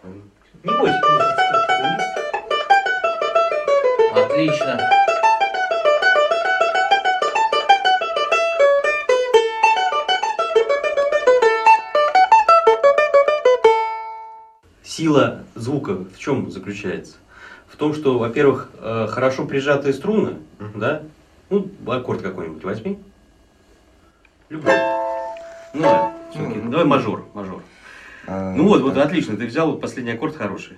[0.03, 0.09] Да.
[0.63, 1.01] Не бойся.
[4.15, 4.96] Отлично.
[14.97, 17.17] Сила звука в чем заключается?
[17.67, 20.71] В том, что, во-первых, э, хорошо прижатые струны, uh-huh.
[20.75, 21.03] да?
[21.49, 22.97] Ну, аккорд какой-нибудь возьми.
[24.49, 24.73] Любой.
[25.73, 26.13] Ну, да.
[26.33, 26.69] Uh-huh.
[26.69, 27.61] Давай мажор, мажор.
[28.25, 28.53] Uh-huh.
[28.55, 30.77] Ну вот, вот, отлично, ты взял вот последний аккорд хороший.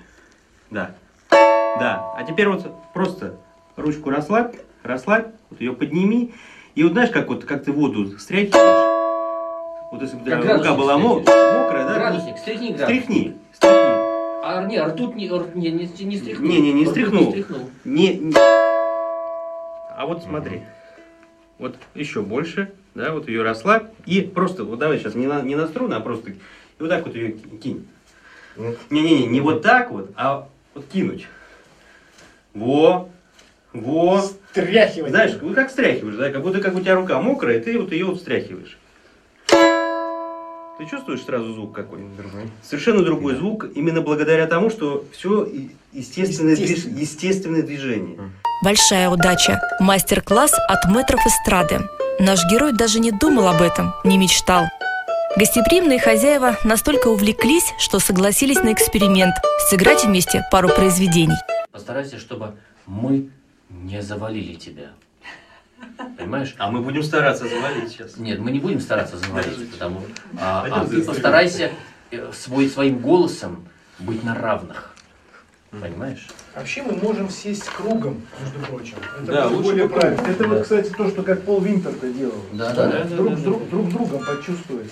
[0.69, 0.91] Да.
[1.29, 2.13] Да.
[2.17, 3.36] А теперь вот просто
[3.77, 6.34] ручку расслабь, расслабь, вот ее подними.
[6.75, 8.99] И вот знаешь, как вот, как ты воду стряхиваешь?
[9.91, 11.93] Вот если бы рука была мокрая, да?
[11.95, 13.03] Градусник, стряхни градусник.
[13.03, 13.79] Стряхни, стряхни.
[14.51, 16.49] А, не, ртуть не, р- не, не, не стряхнул.
[16.49, 17.25] Не, не, не стряхнул.
[17.25, 17.69] Не стряхнул.
[17.85, 20.63] Не, не- А вот смотри.
[21.59, 23.83] Вот еще больше, да, вот ее расслабь.
[24.07, 26.35] И просто, вот давай сейчас не на, не на струны, а просто и
[26.79, 27.85] вот так вот ее кинь.
[28.89, 31.27] Не-не-не, не вот так вот, а вот кинуть.
[32.55, 33.07] Во,
[33.71, 34.19] во.
[34.51, 35.12] Стряхивать.
[35.12, 37.91] Знаешь, ну как стряхиваешь, да, как будто как у тебя рука мокрая, и ты вот
[37.91, 38.79] ее вот стряхиваешь.
[40.80, 42.00] Ты чувствуешь сразу звук какой?
[42.15, 42.50] Другой.
[42.63, 45.46] Совершенно другой звук, именно благодаря тому, что все
[45.92, 48.18] естественное, движ- естественное движение.
[48.63, 49.60] Большая удача.
[49.82, 51.82] Мастер-класс от метров эстрады.
[52.20, 54.68] Наш герой даже не думал об этом, не мечтал.
[55.36, 59.36] Гостеприимные хозяева настолько увлеклись, что согласились на эксперимент–
[59.70, 61.36] сыграть вместе пару произведений.
[61.74, 62.54] Постарайся, чтобы
[62.86, 63.30] мы
[63.70, 64.92] не завалили тебя.
[66.18, 66.56] Понимаешь?
[66.58, 68.18] А мы будем стараться завалить сейчас.
[68.18, 70.02] Нет, мы не будем стараться завалить, потому
[70.39, 71.72] а, а ты постарайся
[72.12, 73.68] э, свой, своим голосом
[74.00, 74.96] быть на равных.
[75.72, 76.28] Понимаешь?
[76.56, 78.98] Вообще мы можем сесть кругом, между прочим.
[79.22, 80.22] Это Да, лучше более правильно.
[80.22, 80.50] Это Да.
[80.50, 82.44] вот, кстати, то, что как Пол Винтер-то делал.
[82.54, 83.04] Да, да, да.
[83.04, 84.92] друг, с друг, друг с другом почувствовать.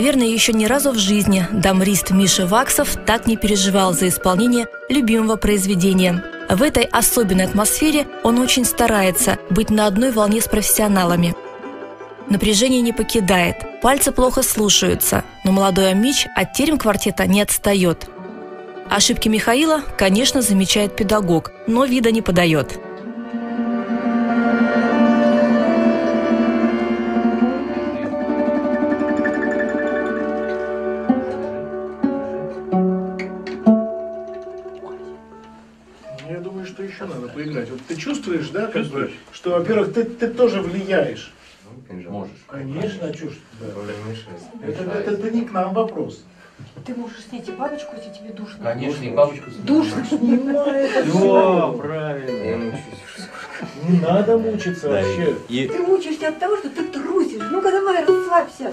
[0.00, 5.36] Наверное, еще ни разу в жизни дамрист Миша Ваксов так не переживал за исполнение любимого
[5.36, 6.24] произведения.
[6.48, 11.34] В этой особенной атмосфере он очень старается быть на одной волне с профессионалами.
[12.30, 18.08] Напряжение не покидает, пальцы плохо слушаются, но молодой Амич от терем квартета не отстает.
[18.88, 22.79] Ошибки Михаила, конечно, замечает педагог, но вида не подает.
[37.90, 41.32] Ты чувствуешь, да, как бы, что, во-первых, ты, ты тоже влияешь.
[41.64, 42.10] Ну, конечно.
[42.12, 42.32] Можешь.
[42.46, 43.18] Конечно, а ж,
[43.60, 44.66] да.
[44.66, 46.22] Это, это, это не к нам вопрос.
[46.86, 48.62] Ты можешь снять и бабочку, если тебе душно.
[48.62, 50.04] Конечно, и бабочку Душно.
[50.08, 51.78] Снимай это О, всё.
[51.78, 52.44] правильно.
[52.44, 53.88] Я.
[53.88, 55.36] Не надо мучиться Да, вообще.
[55.48, 57.42] и Ты мучаешься от того, что ты трусишь.
[57.50, 58.72] Ну-ка давай, расслабься.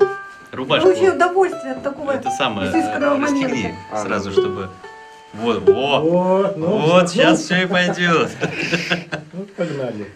[0.52, 0.90] рубашку.
[0.90, 4.70] Получи удовольствие от такого Это самое, э, расстегни сразу, чтобы...
[5.34, 8.30] Вот, во, Вот, ну, вот, ну, сейчас все и пойдет.
[9.34, 10.08] Ну, погнали.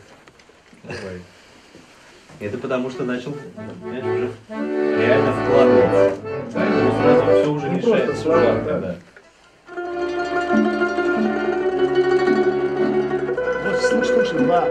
[0.83, 1.21] Давай.
[2.39, 4.31] Это потому что начал, понимаешь, уже
[4.99, 6.17] реально вкладываться.
[6.53, 8.05] Поэтому сразу все уже Не мешает.
[8.05, 8.95] просто слова, Ладно, да.
[13.63, 14.67] Вот, слушай, слушай, два.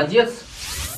[0.00, 0.30] Молодец.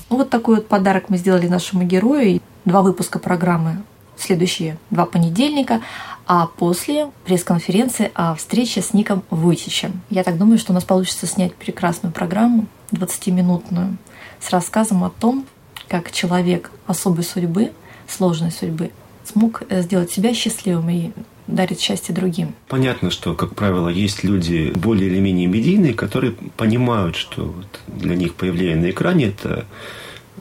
[0.09, 2.41] Вот такой вот подарок мы сделали нашему герою.
[2.65, 3.83] Два выпуска программы
[4.17, 5.81] следующие два понедельника,
[6.27, 10.03] а после пресс-конференции о встрече с Ником Вуйтичем.
[10.11, 13.97] Я так думаю, что у нас получится снять прекрасную программу, 20-минутную,
[14.39, 15.45] с рассказом о том,
[15.89, 17.73] как человек особой судьбы,
[18.07, 18.93] сложной судьбы,
[19.25, 21.11] смог э, сделать себя счастливым и
[21.47, 22.55] дарит счастье другим.
[22.69, 28.17] Понятно, что, как правило, есть люди более или менее медийные, которые понимают, что вот для
[28.17, 29.67] них появление на экране это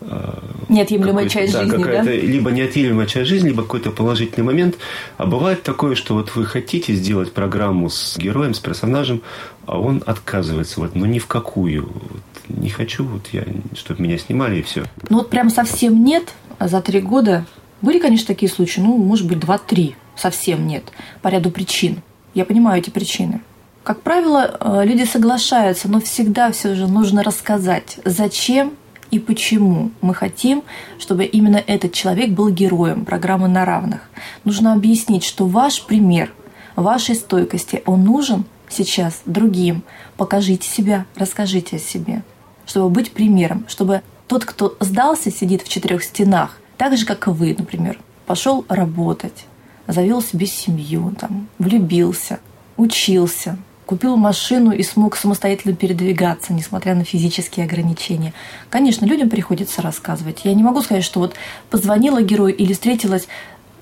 [0.01, 0.33] э,
[0.69, 2.03] Неотъемлемая часть да, жизни, да?
[2.03, 4.77] либо неотъемлемая часть жизни, либо какой-то положительный момент.
[5.17, 9.21] А бывает такое, что вот вы хотите сделать программу с героем, с персонажем,
[9.65, 10.79] а он отказывается.
[10.79, 11.87] Вот, ну ни в какую.
[11.87, 13.43] Вот, не хочу, вот я,
[13.75, 14.85] чтобы меня снимали и все.
[15.09, 16.33] Ну вот прям совсем нет.
[16.57, 17.45] А за три года
[17.81, 18.81] были, конечно, такие случаи.
[18.81, 19.95] Ну, может быть, два-три.
[20.15, 20.83] Совсем нет.
[21.21, 22.01] По ряду причин.
[22.33, 23.41] Я понимаю эти причины.
[23.83, 28.73] Как правило, э, люди соглашаются, но всегда все же нужно рассказать, зачем
[29.09, 30.63] и почему мы хотим,
[30.99, 34.01] чтобы именно этот человек был героем программы «На равных».
[34.45, 36.31] Нужно объяснить, что ваш пример
[36.75, 39.83] вашей стойкости, он нужен сейчас другим.
[40.15, 42.23] Покажите себя, расскажите о себе,
[42.65, 47.31] чтобы быть примером, чтобы тот, кто сдался, сидит в четырех стенах, так же, как и
[47.31, 49.45] вы, например, пошел работать,
[49.91, 52.39] завел себе семью, там, влюбился,
[52.77, 58.33] учился, купил машину и смог самостоятельно передвигаться, несмотря на физические ограничения.
[58.69, 60.41] Конечно, людям приходится рассказывать.
[60.45, 61.35] Я не могу сказать, что вот
[61.69, 63.27] позвонила герою или встретилась,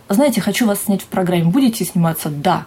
[0.08, 2.30] знаете, хочу вас снять в программе, будете сниматься?
[2.30, 2.66] Да.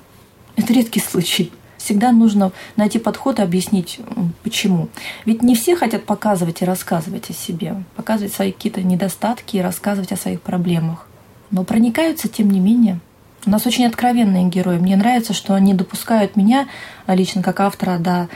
[0.55, 1.51] Это редкий случай.
[1.77, 3.99] Всегда нужно найти подход и объяснить,
[4.45, 4.89] почему.
[5.25, 10.13] Ведь не все хотят показывать и рассказывать о себе, показывать свои какие-то недостатки и рассказывать
[10.13, 11.09] о своих проблемах.
[11.51, 13.01] Но проникаются, тем не менее.
[13.45, 14.79] У нас очень откровенные герои.
[14.79, 16.69] Мне нравится, что они допускают меня
[17.07, 18.29] а, лично как автора до,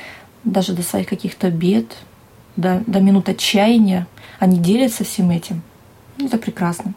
[0.42, 1.97] даже до своих каких-то бед,
[2.57, 4.07] до, до минут отчаяния.
[4.40, 5.62] Они делятся всем этим.
[6.19, 6.95] Это прекрасно.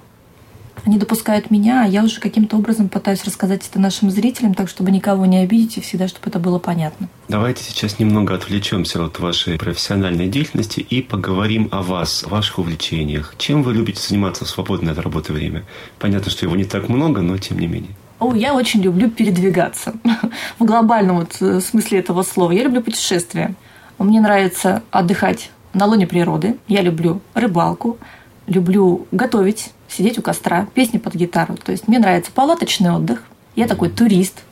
[0.89, 4.89] Они допускают меня, а я уже каким-то образом пытаюсь рассказать это нашим зрителям, так чтобы
[4.89, 7.07] никого не обидеть и всегда, чтобы это было понятно.
[7.27, 13.35] Давайте сейчас немного отвлечемся от вашей профессиональной деятельности и поговорим о вас, о ваших увлечениях.
[13.37, 15.63] Чем вы любите заниматься в свободное от работы время?
[15.99, 17.91] Понятно, что его не так много, но тем не менее.
[18.17, 19.93] О, я очень люблю передвигаться.
[20.57, 22.51] В глобальном вот э, смысле этого слова.
[22.51, 23.53] Я люблю путешествия.
[23.99, 26.57] Мне нравится отдыхать на лоне природы.
[26.67, 27.99] Я люблю рыбалку.
[28.47, 31.55] Люблю готовить сидеть у костра, песни под гитару.
[31.57, 33.23] То есть мне нравится палаточный отдых.
[33.55, 34.43] Я такой турист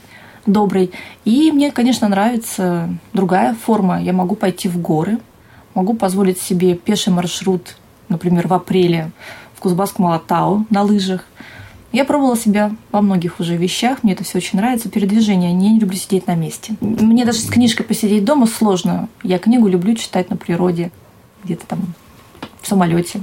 [0.45, 0.91] добрый.
[1.25, 4.01] И мне, конечно, нравится другая форма.
[4.01, 5.19] Я могу пойти в горы,
[5.73, 7.75] могу позволить себе пеший маршрут,
[8.09, 9.11] например, в апреле
[9.55, 11.25] в Кузбасск-Малатау на лыжах.
[11.91, 14.89] Я пробовала себя во многих уже вещах, мне это все очень нравится.
[14.89, 16.75] Передвижение, я не люблю сидеть на месте.
[16.81, 19.07] Мне даже с книжкой посидеть дома сложно.
[19.23, 20.91] Я книгу люблю читать на природе,
[21.43, 21.79] где-то там
[22.61, 23.21] в самолете.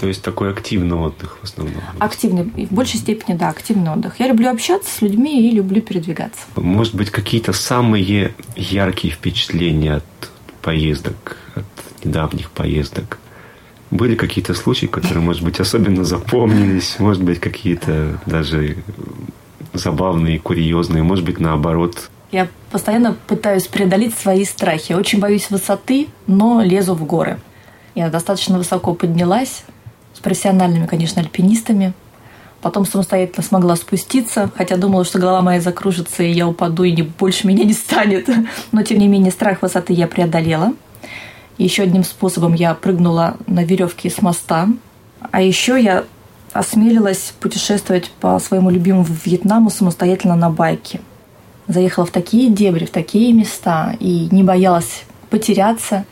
[0.00, 1.82] То есть такой активный отдых в основном.
[1.98, 4.18] Активный, в большей степени, да, активный отдых.
[4.18, 6.40] Я люблю общаться с людьми и люблю передвигаться.
[6.56, 10.30] Может быть, какие-то самые яркие впечатления от
[10.62, 13.18] поездок, от недавних поездок?
[13.90, 18.78] Были какие-то случаи, которые, может быть, особенно запомнились, может быть, какие-то даже
[19.74, 22.08] забавные, курьезные, может быть, наоборот.
[22.32, 24.94] Я постоянно пытаюсь преодолеть свои страхи.
[24.94, 27.38] Очень боюсь высоты, но лезу в горы.
[27.94, 29.64] Я достаточно высоко поднялась,
[30.20, 31.92] профессиональными, конечно, альпинистами.
[32.60, 37.46] Потом самостоятельно смогла спуститься, хотя думала, что голова моя закружится, и я упаду, и больше
[37.46, 38.28] меня не станет.
[38.72, 40.74] Но, тем не менее, страх высоты я преодолела.
[41.56, 44.68] Еще одним способом я прыгнула на веревке с моста.
[45.30, 46.04] А еще я
[46.52, 51.00] осмелилась путешествовать по своему любимому Вьетнаму самостоятельно на байке.
[51.68, 56.04] Заехала в такие дебри, в такие места и не боялась потеряться,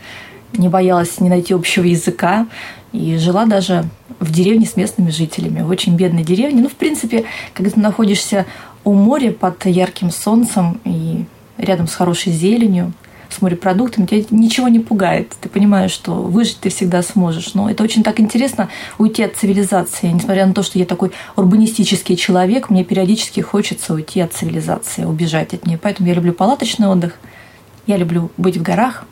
[0.52, 2.46] не боялась не найти общего языка.
[2.92, 3.84] И жила даже
[4.18, 6.62] в деревне с местными жителями, в очень бедной деревне.
[6.62, 8.46] Ну, в принципе, когда ты находишься
[8.84, 11.24] у моря под ярким солнцем и
[11.58, 12.92] рядом с хорошей зеленью,
[13.28, 15.34] с морепродуктами, тебя ничего не пугает.
[15.38, 17.52] Ты понимаешь, что выжить ты всегда сможешь.
[17.52, 20.06] Но это очень так интересно уйти от цивилизации.
[20.06, 25.52] Несмотря на то, что я такой урбанистический человек, мне периодически хочется уйти от цивилизации, убежать
[25.52, 25.78] от нее.
[25.80, 27.18] Поэтому я люблю палаточный отдых,
[27.86, 29.04] я люблю быть в горах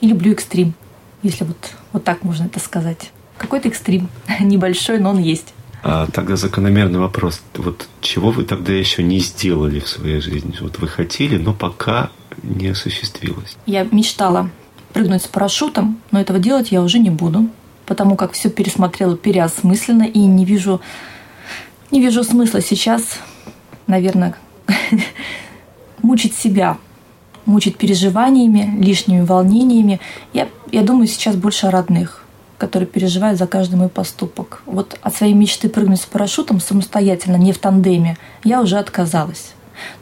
[0.00, 0.74] и люблю экстрим
[1.22, 1.56] если вот,
[1.92, 3.10] вот так можно это сказать.
[3.36, 4.08] Какой-то экстрим,
[4.40, 5.54] небольшой, но он есть.
[5.82, 7.40] А тогда закономерный вопрос.
[7.54, 10.54] Вот чего вы тогда еще не сделали в своей жизни?
[10.60, 12.10] Вот вы хотели, но пока
[12.42, 13.56] не осуществилось.
[13.66, 14.50] Я мечтала
[14.92, 17.48] прыгнуть с парашютом, но этого делать я уже не буду,
[17.86, 20.80] потому как все пересмотрела переосмысленно и не вижу,
[21.90, 23.20] не вижу смысла сейчас,
[23.86, 24.36] наверное,
[26.02, 26.78] мучить себя
[27.48, 30.00] мучить переживаниями, лишними волнениями.
[30.34, 32.24] Я, я думаю сейчас больше о родных,
[32.58, 34.62] которые переживают за каждый мой поступок.
[34.66, 39.52] Вот от своей мечты прыгнуть с парашютом самостоятельно, не в тандеме, я уже отказалась.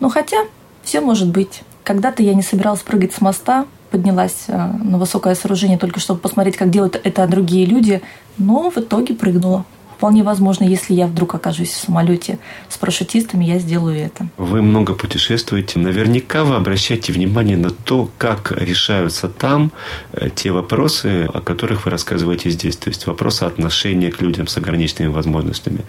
[0.01, 0.39] Но хотя
[0.83, 1.63] все может быть.
[1.85, 6.57] Когда-то я не собиралась прыгать с моста, поднялась э, на высокое сооружение только чтобы посмотреть,
[6.57, 8.03] как делают это другие люди,
[8.39, 9.65] но в итоге прыгнула.
[9.97, 14.29] Вполне возможно, если я вдруг окажусь в самолете с парашютистами, я сделаю это.
[14.37, 15.79] Вы много путешествуете.
[15.79, 19.73] Наверняка вы обращаете внимание на то, как решаются там
[20.13, 22.77] э, те вопросы, о которых вы рассказываете здесь.
[22.77, 25.81] То есть вопросы отношения к людям с ограниченными возможностями,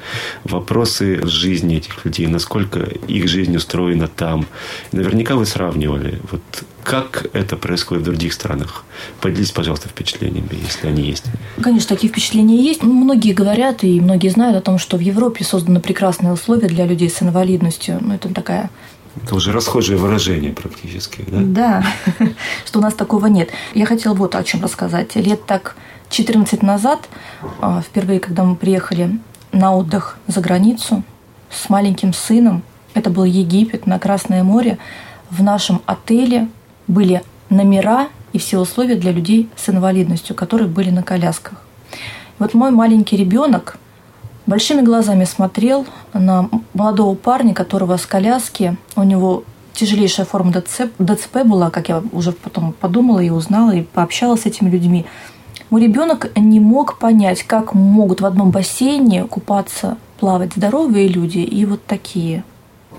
[0.45, 4.47] вопросы жизни этих людей, насколько их жизнь устроена там.
[4.93, 6.21] Наверняка вы сравнивали.
[6.31, 6.41] Вот
[6.87, 8.85] как это происходит в других странах?
[9.19, 11.25] Поделитесь, пожалуйста, впечатлениями, если они есть.
[11.61, 12.81] Конечно, такие впечатления есть.
[12.81, 17.09] Многие говорят и многие знают о том, что в Европе созданы прекрасные условия для людей
[17.09, 17.97] с инвалидностью.
[17.99, 18.69] Ну, это такая
[19.21, 21.83] это уже расхожее выражение практически, да?
[22.19, 22.25] Да,
[22.65, 23.49] что у нас такого нет.
[23.73, 25.15] Я хотела вот о чем рассказать.
[25.15, 25.75] Лет так
[26.09, 27.09] 14 назад,
[27.59, 29.19] а, впервые, когда мы приехали
[29.51, 31.03] на отдых за границу
[31.49, 34.77] с маленьким сыном, это был Египет на Красное море,
[35.31, 36.47] в нашем отеле
[36.87, 41.61] были номера и все условия для людей с инвалидностью, которые были на колясках.
[42.39, 43.77] Вот мой маленький ребенок
[44.45, 51.43] большими глазами смотрел на молодого парня, которого с коляски, у него тяжелейшая форма ДЦП, ДЦП
[51.45, 55.05] была, как я уже потом подумала и узнала, и пообщалась с этими людьми.
[55.69, 61.65] Мой ребенок не мог понять, как могут в одном бассейне купаться, плавать здоровые люди и
[61.65, 62.43] вот такие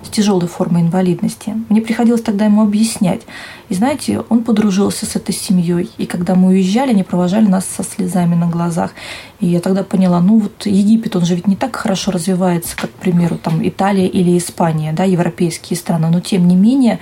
[0.02, 1.54] с тяжелой формой инвалидности.
[1.68, 3.22] Мне приходилось тогда ему объяснять.
[3.68, 5.90] И знаете, он подружился с этой семьей.
[5.98, 8.92] И когда мы уезжали, они провожали нас со слезами на глазах.
[9.40, 12.90] И я тогда поняла, ну вот Египет, он же ведь не так хорошо развивается, как,
[12.90, 16.08] к примеру, там Италия или Испания, да, европейские страны.
[16.10, 16.98] Но тем не менее,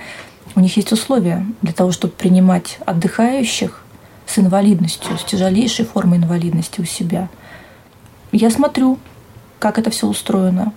[0.55, 3.83] у них есть условия для того, чтобы принимать отдыхающих
[4.25, 7.29] с инвалидностью, с тяжелейшей формой инвалидности у себя.
[8.31, 8.99] Я смотрю,
[9.59, 10.73] как это все устроено.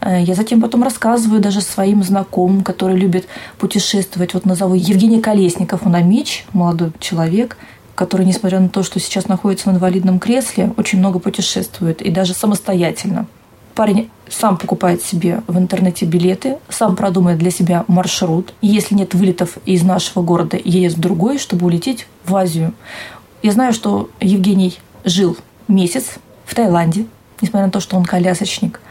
[0.00, 3.26] Э, я затем потом рассказываю даже своим знакомым, которые любят
[3.58, 4.34] путешествовать.
[4.34, 7.56] Вот назову Евгений Колесников, он амич, молодой человек,
[7.94, 12.34] который, несмотря на то, что сейчас находится в инвалидном кресле, очень много путешествует и даже
[12.34, 13.26] самостоятельно.
[13.74, 18.52] Парень сам покупает себе в интернете билеты, сам продумает для себя маршрут.
[18.60, 22.72] И если нет вылетов из нашего города, едет в другой, чтобы улететь в Азию.
[23.42, 25.36] Я знаю, что Евгений жил
[25.66, 27.06] месяц в Таиланде,
[27.40, 28.80] несмотря на то, что он колясочник–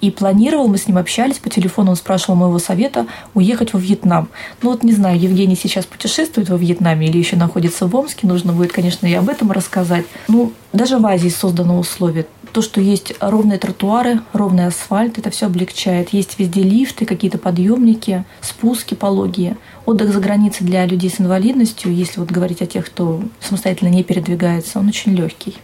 [0.00, 4.28] и планировал, мы с ним общались по телефону, он спрашивал моего совета уехать во Вьетнам.
[4.62, 8.52] Ну вот не знаю, Евгений сейчас путешествует во Вьетнаме или еще находится в Омске, нужно
[8.52, 10.04] будет, конечно, и об этом рассказать.
[10.28, 12.26] Ну, даже в Азии создано условие.
[12.52, 16.10] То, что есть ровные тротуары, ровный асфальт, это все облегчает.
[16.12, 19.56] Есть везде лифты, какие-то подъемники, спуски пологие.
[19.84, 24.02] Отдых за границей для людей с инвалидностью, если вот говорить о тех, кто самостоятельно не
[24.02, 25.56] передвигается, он очень легкий.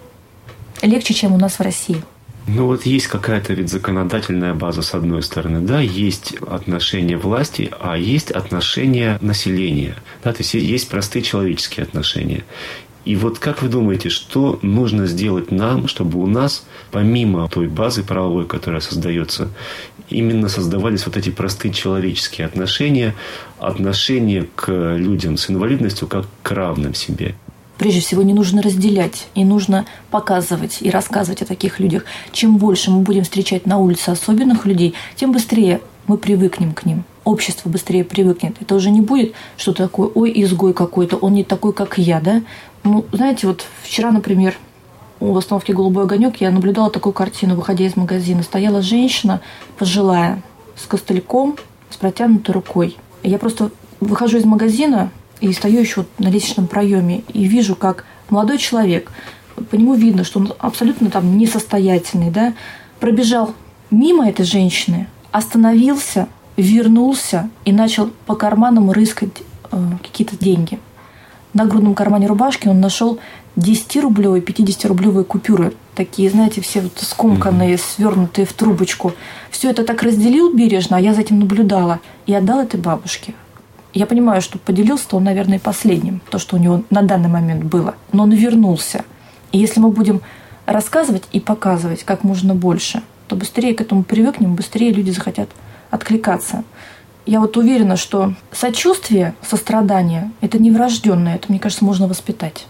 [0.83, 2.03] Легче, чем у нас в России.
[2.47, 7.97] Ну вот есть какая-то ведь законодательная база с одной стороны, да, есть отношения власти, а
[7.97, 12.45] есть отношения населения, да, то есть есть простые человеческие отношения.
[13.07, 18.03] И вот как вы думаете, что нужно сделать нам, чтобы у нас, помимо той базы
[18.03, 19.49] правовой, которая создается,
[20.09, 23.15] именно создавались вот эти простые человеческие отношения,
[23.59, 27.35] отношения к людям с инвалидностью как к равным себе?
[27.85, 32.07] Прежде всего, не нужно разделять, и нужно показывать и рассказывать о таких людях.
[32.33, 37.05] Чем больше мы будем встречать на улице особенных людей, тем быстрее мы привыкнем к ним.
[37.25, 38.57] Общество быстрее привыкнет.
[38.59, 42.41] Это уже не будет что-то такое, ой, изгой какой-то, он не такой, как я, да?
[42.85, 44.57] Ну, знаете, вот вчера, например,
[45.21, 48.43] у остановки «Голубой огонек» я наблюдала такую картину, выходя из магазина.
[48.43, 49.43] Стояла женщина
[49.77, 50.43] пожилая
[50.75, 51.59] с костыльком,
[51.91, 52.97] с протянутой рукой.
[53.23, 53.71] я просто
[54.01, 55.11] выхожу из магазина,
[55.51, 59.11] и стою еще на лестничном проеме и вижу, как молодой человек,
[59.71, 62.55] по нему видно, что он абсолютно там несостоятельный, да,
[62.99, 63.55] пробежал
[63.91, 70.79] мимо этой женщины, остановился, вернулся и начал по карманам рыскать э, какие-то деньги.
[71.53, 73.21] На грудном кармане рубашки он нашел
[73.57, 75.75] 10-рублевые, 50-рублевые купюры.
[75.95, 79.13] Такие, знаете, все вот скомканные, свернутые в трубочку.
[79.51, 82.01] Все это так разделил бережно, а я за этим наблюдала.
[82.27, 83.35] И отдал этой бабушке.
[83.95, 87.95] Я понимаю, что поделился-то он, наверное, последним, то, что у него на данный момент было.
[88.13, 89.05] Но он вернулся.
[89.53, 90.21] И если мы будем
[90.67, 95.49] рассказывать и показывать как можно больше, то быстрее к этому привыкнем, быстрее люди захотят
[95.91, 96.65] откликаться.
[97.25, 102.67] Я вот уверена, что сочувствие, сострадание– это не врожденное, это, мне кажется, можно воспитать.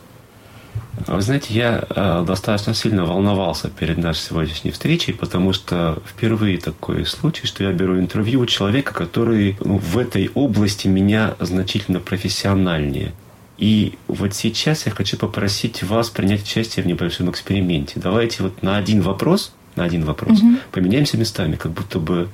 [1.07, 7.05] Вы знаете, я э, достаточно сильно волновался перед нашей сегодняшней встречей, потому что впервые такой
[7.05, 13.13] случай, что я беру интервью у человека, который ну, в этой области меня значительно профессиональнее.
[13.59, 18.01] И вот сейчас я хочу попросить вас принять участие в небольшом эксперименте.
[18.01, 20.57] Давайте вот на один вопрос, на один вопрос угу.
[20.73, 22.29] поменяемся местами, как будто бы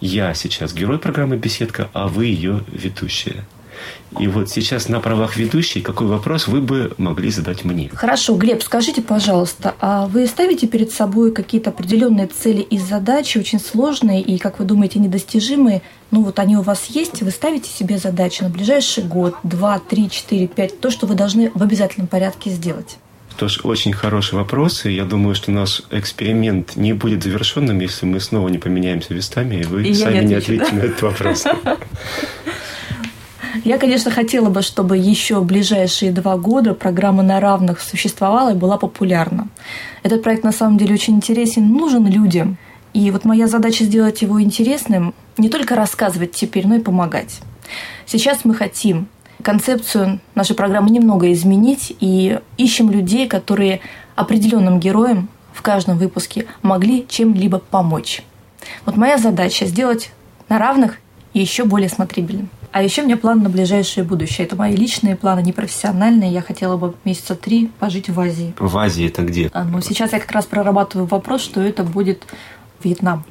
[0.00, 3.44] я сейчас герой программы «Беседка», а вы ее ведущая.
[4.18, 7.90] И вот сейчас на правах ведущей, какой вопрос вы бы могли задать мне?
[7.94, 13.60] Хорошо, Глеб, скажите, пожалуйста, а вы ставите перед собой какие-то определенные цели и задачи, очень
[13.60, 15.82] сложные и, как вы думаете, недостижимые?
[16.10, 20.10] Ну вот они у вас есть, вы ставите себе задачи на ближайший год, два, три,
[20.10, 22.98] четыре, пять, то, что вы должны в обязательном порядке сделать?
[23.36, 28.20] Тоже очень хороший вопрос, и я думаю, что наш эксперимент не будет завершенным, если мы
[28.20, 30.76] снова не поменяемся местами, и вы и сами не, не ответите да?
[30.76, 31.44] на этот вопрос.
[33.64, 38.76] Я, конечно, хотела бы, чтобы еще ближайшие два года программа на равных существовала и была
[38.76, 39.48] популярна.
[40.02, 42.58] Этот проект на самом деле очень интересен, нужен людям.
[42.92, 47.38] И вот моя задача сделать его интересным, не только рассказывать теперь, но и помогать.
[48.04, 49.06] Сейчас мы хотим
[49.42, 53.80] концепцию нашей программы немного изменить и ищем людей, которые
[54.16, 58.22] определенным героям в каждом выпуске могли чем-либо помочь.
[58.86, 60.10] Вот моя задача сделать
[60.48, 60.98] на равных
[61.32, 62.48] и еще более смотрибельным.
[62.72, 64.46] А еще у меня план на ближайшее будущее.
[64.46, 66.32] Это мои личные планы, не профессиональные.
[66.32, 68.54] Я хотела бы месяца три пожить в Азии.
[68.58, 69.50] В Азии это где?
[69.52, 72.24] А, ну, сейчас я как раз прорабатываю вопрос, что это будет
[72.82, 73.24] Вьетнам.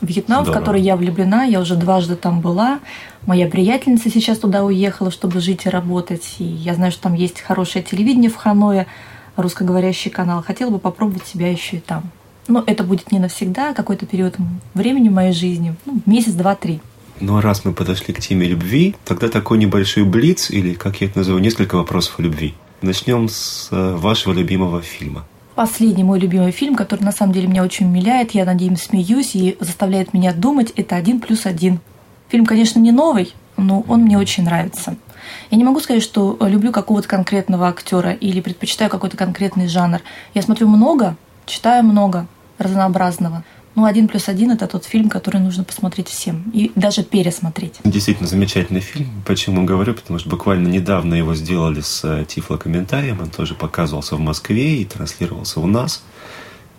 [0.00, 0.58] Вьетнам, Здорово.
[0.58, 2.78] в который я влюблена, я уже дважды там была.
[3.26, 6.36] Моя приятельница сейчас туда уехала, чтобы жить и работать.
[6.38, 8.86] И я знаю, что там есть хорошее телевидение в Ханое,
[9.34, 10.44] русскоговорящий канал.
[10.44, 12.04] Хотела бы попробовать себя еще и там.
[12.46, 14.36] Но это будет не навсегда, а какой-то период
[14.74, 15.74] времени в моей жизни.
[15.86, 16.80] Ну, месяц, два, три.
[17.20, 21.06] Ну а раз мы подошли к теме любви, тогда такой небольшой блиц, или, как я
[21.06, 22.54] это называю, несколько вопросов о любви.
[22.82, 25.24] Начнем с э, вашего любимого фильма.
[25.54, 29.34] Последний мой любимый фильм, который на самом деле меня очень умиляет, я над ним смеюсь
[29.34, 31.80] и заставляет меня думать, это «Один плюс один».
[32.28, 34.96] Фильм, конечно, не новый, но он мне очень нравится.
[35.50, 40.00] Я не могу сказать, что люблю какого-то конкретного актера или предпочитаю какой-то конкретный жанр.
[40.34, 42.26] Я смотрю много, читаю много
[42.58, 43.42] разнообразного–
[43.76, 47.74] ну, «Один плюс один»— это тот фильм, который нужно посмотреть всем и даже пересмотреть.
[47.84, 49.22] Действительно замечательный фильм.
[49.26, 49.92] Почему говорю?
[49.92, 53.20] Потому что буквально недавно его сделали с э, тифлокомментарием.
[53.20, 56.02] Он тоже показывался в Москве и транслировался у нас.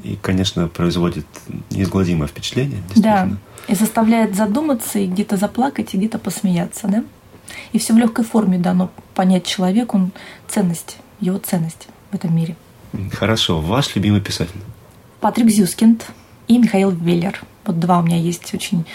[0.04, 1.28] И, конечно, производит
[1.70, 2.82] неизгладимое впечатление.
[2.95, 3.30] Да,
[3.68, 7.04] и заставляет задуматься, и где-то заплакать, и где-то посмеяться, да?
[7.74, 10.10] И все в легкой форме дано понять человеку
[10.48, 12.56] ценность, его ценность в этом мире.
[13.14, 13.62] Хорошо.
[13.62, 14.60] Ваш любимый писатель?
[15.20, 16.08] Патрик Зюскинд
[16.48, 17.41] и Михаил Веллер.
[17.66, 18.86] Вот два у меня есть очень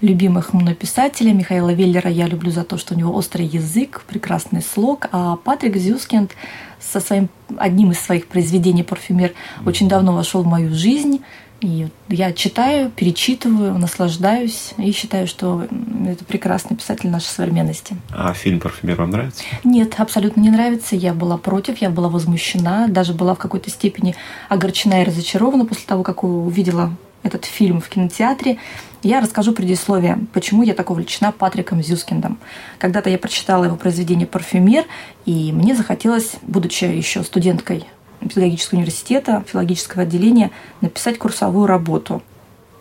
[0.00, 1.32] любимых мной писателя.
[1.32, 5.76] Михаила Веллера я люблю за то, что у него острый язык, прекрасный слог, а Патрик
[5.76, 6.32] Зюскинд
[6.80, 9.32] со своим одним из своих произведений «Парфюмер»
[9.64, 11.22] очень давно вошел в мою жизнь.
[11.60, 15.66] И я читаю, перечитываю, наслаждаюсь и считаю, что
[16.06, 17.96] это прекрасный писатель нашей современности.
[18.10, 19.42] А фильм «Парфюмер» вам нравится?
[19.64, 20.96] Нет, абсолютно не нравится.
[20.96, 24.14] Я была против, я была возмущена, даже была в какой-то степени
[24.48, 26.92] огорчена и разочарована после того, как увидела
[27.22, 28.58] этот фильм в кинотеатре.
[29.02, 32.38] Я расскажу предисловие, почему я так увлечена Патриком Зюскиндом.
[32.78, 34.84] Когда-то я прочитала его произведение «Парфюмер»,
[35.24, 37.86] и мне захотелось, будучи еще студенткой
[38.20, 40.50] педагогического университета, филологического отделения,
[40.80, 42.22] написать курсовую работу.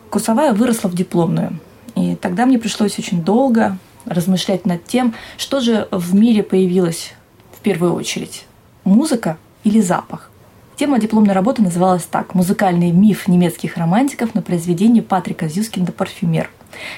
[0.10, 1.60] Курсовая выросла в дипломную.
[1.96, 7.14] И тогда мне пришлось очень долго размышлять над тем, что же в мире появилось
[7.58, 8.46] в первую очередь.
[8.84, 10.30] Музыка или запах?
[10.76, 16.50] Тема дипломной работы называлась так «Музыкальный миф немецких романтиков на произведении Патрика Зюскинда «Парфюмер».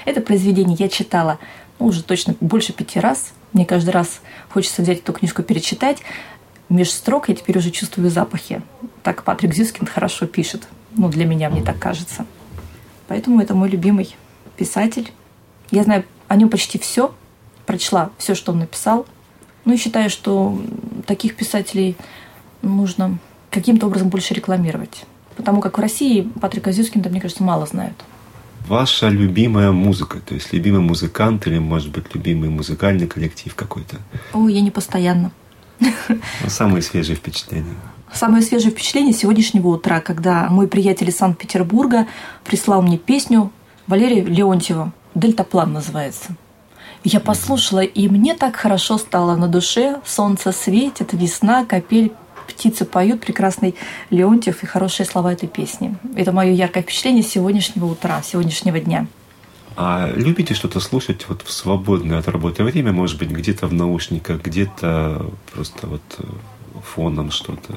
[0.05, 1.37] Это произведение я читала
[1.79, 3.33] ну, уже точно больше пяти раз.
[3.53, 5.99] Мне каждый раз хочется взять эту книжку перечитать
[6.69, 8.61] меж строк я теперь уже чувствую запахи.
[9.03, 10.67] Так Патрик Зюскинд хорошо пишет.
[10.95, 12.25] Ну, для меня, мне так кажется.
[13.07, 14.15] Поэтому это мой любимый
[14.57, 15.11] писатель.
[15.71, 17.13] Я знаю о нем почти все,
[17.65, 19.05] прочла все, что он написал.
[19.65, 20.61] Ну и считаю, что
[21.05, 21.95] таких писателей
[22.61, 23.17] нужно
[23.49, 25.05] каким-то образом больше рекламировать.
[25.35, 27.95] Потому как в России Патрика Зюскинда, мне кажется, мало знают.
[28.67, 33.97] Ваша любимая музыка, то есть любимый музыкант или, может быть, любимый музыкальный коллектив какой-то?
[34.33, 35.31] Ой, я не постоянно.
[35.79, 37.75] Ну, самые свежие впечатления.
[38.11, 42.07] Самое свежее впечатление сегодняшнего утра, когда мой приятель из Санкт-Петербурга
[42.43, 43.51] прислал мне песню
[43.85, 46.35] Валерия Леонтьева «Дельтаплан» называется.
[47.03, 50.01] Я послушала, и мне так хорошо стало на душе.
[50.05, 52.11] Солнце светит, весна, капель,
[52.47, 53.75] птицы поют, прекрасный
[54.09, 55.95] Леонтьев и хорошие слова этой песни.
[56.15, 59.07] Это мое яркое впечатление сегодняшнего утра, сегодняшнего дня.
[59.79, 64.41] А любите что-то слушать вот в свободное от работы время, может быть, где-то в наушниках,
[64.41, 66.23] где-то просто вот э,
[66.81, 67.75] фоном что-то?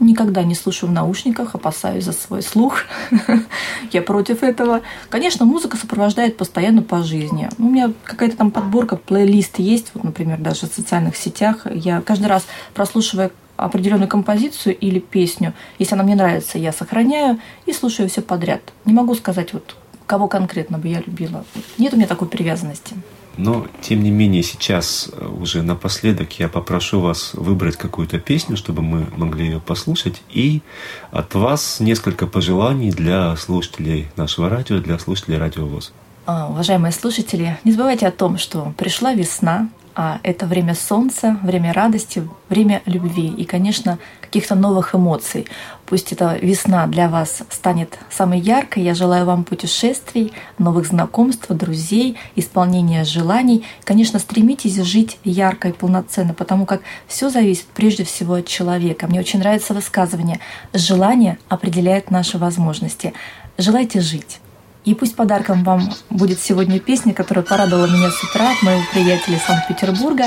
[0.00, 2.84] Никогда не слушаю в наушниках, опасаюсь за свой слух.
[3.92, 4.80] Я против этого.
[5.10, 7.50] Конечно, музыка сопровождает постоянно по жизни.
[7.58, 11.66] У меня какая-то там подборка, плейлист есть, вот, например, даже в социальных сетях.
[11.70, 17.72] Я каждый раз прослушивая определенную композицию или песню, если она мне нравится, я сохраняю и
[17.72, 18.60] слушаю все подряд.
[18.84, 19.76] Не могу сказать, вот
[20.06, 21.44] кого конкретно бы я любила.
[21.78, 22.94] Нет у меня такой привязанности.
[23.36, 28.80] Но, тем не менее, сейчас э, уже напоследок я попрошу вас выбрать какую-то песню, чтобы
[28.82, 30.22] мы могли ее послушать.
[30.30, 30.62] И
[31.10, 35.92] от вас несколько пожеланий для слушателей нашего радио, для слушателей Радио ВОЗ.
[36.24, 41.72] А, уважаемые слушатели, не забывайте о том, что пришла весна, а это время солнца, время
[41.72, 45.46] радости, время любви и, конечно, каких-то новых эмоций.
[45.86, 48.82] Пусть эта весна для вас станет самой яркой.
[48.82, 53.64] Я желаю вам путешествий, новых знакомств, друзей, исполнения желаний.
[53.84, 59.06] Конечно, стремитесь жить ярко и полноценно, потому как все зависит прежде всего от человека.
[59.06, 60.40] Мне очень нравится высказывание
[60.74, 63.14] «желание определяет наши возможности».
[63.56, 64.40] Желайте жить
[64.86, 69.40] И пусть подарком вам будет сегодня песня, которая порадовала меня с утра от моего приятеля
[69.44, 70.26] Санкт-Петербурга,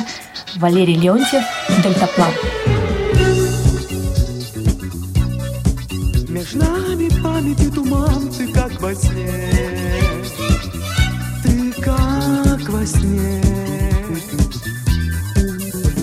[0.58, 1.44] Валерий Леонтьев
[1.82, 2.34] «Дельтаплан».
[6.28, 9.50] Меж нами памяти туман, ты как во сне,
[11.42, 13.42] ты как во сне.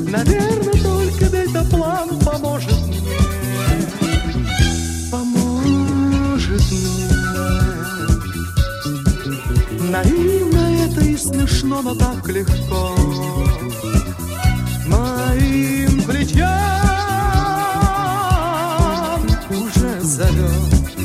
[0.08, 3.02] Наверное, только дельтаплан поможет мне,
[5.12, 7.15] поможет мне.
[9.90, 12.96] Наивно это и смешно, но так легко.
[14.86, 16.46] Моим плечам
[19.50, 20.96] уже зовет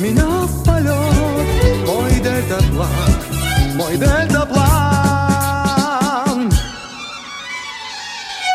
[0.00, 1.86] Меня в полет.
[1.86, 2.88] Мой дельтаплан
[3.76, 4.74] Мой дельтаплан.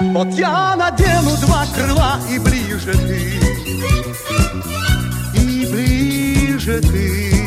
[0.02, 3.40] Вот я надену два крыла и ближе ты
[5.36, 7.39] И ближе ты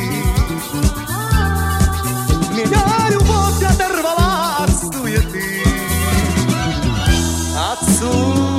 [8.03, 8.52] от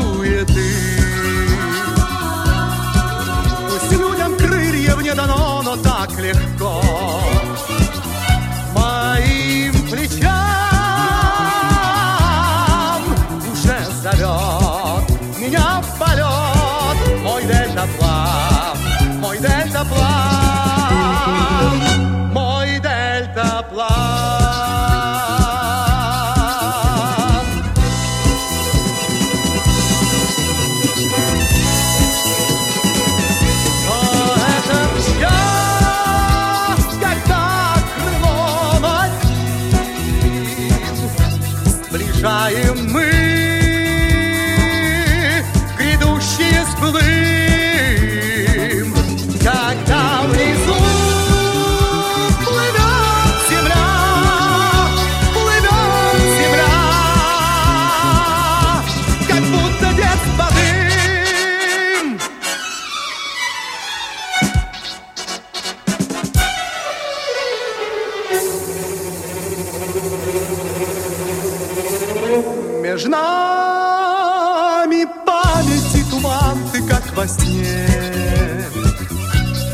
[72.83, 77.89] Между нами памяти туман, ты как во сне,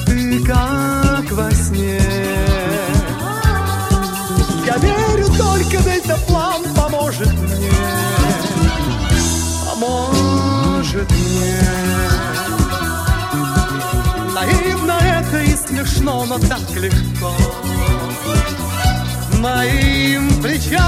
[0.05, 2.03] ты как во сне.
[4.67, 7.73] Я верю, только дельтаплан поможет мне,
[9.71, 11.63] поможет мне.
[14.35, 17.33] Наивно это и смешно, но так легко
[19.41, 20.81] моим плечам.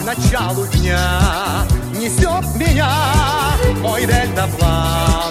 [0.00, 2.90] К началу дня несет меня
[3.82, 5.29] мой дельтаплан,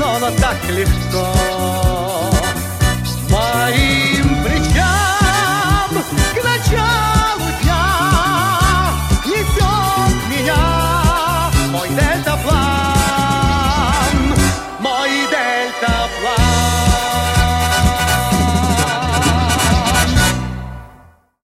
[0.00, 1.26] но так легко.
[3.28, 6.02] Моим плечам
[6.34, 7.19] к началу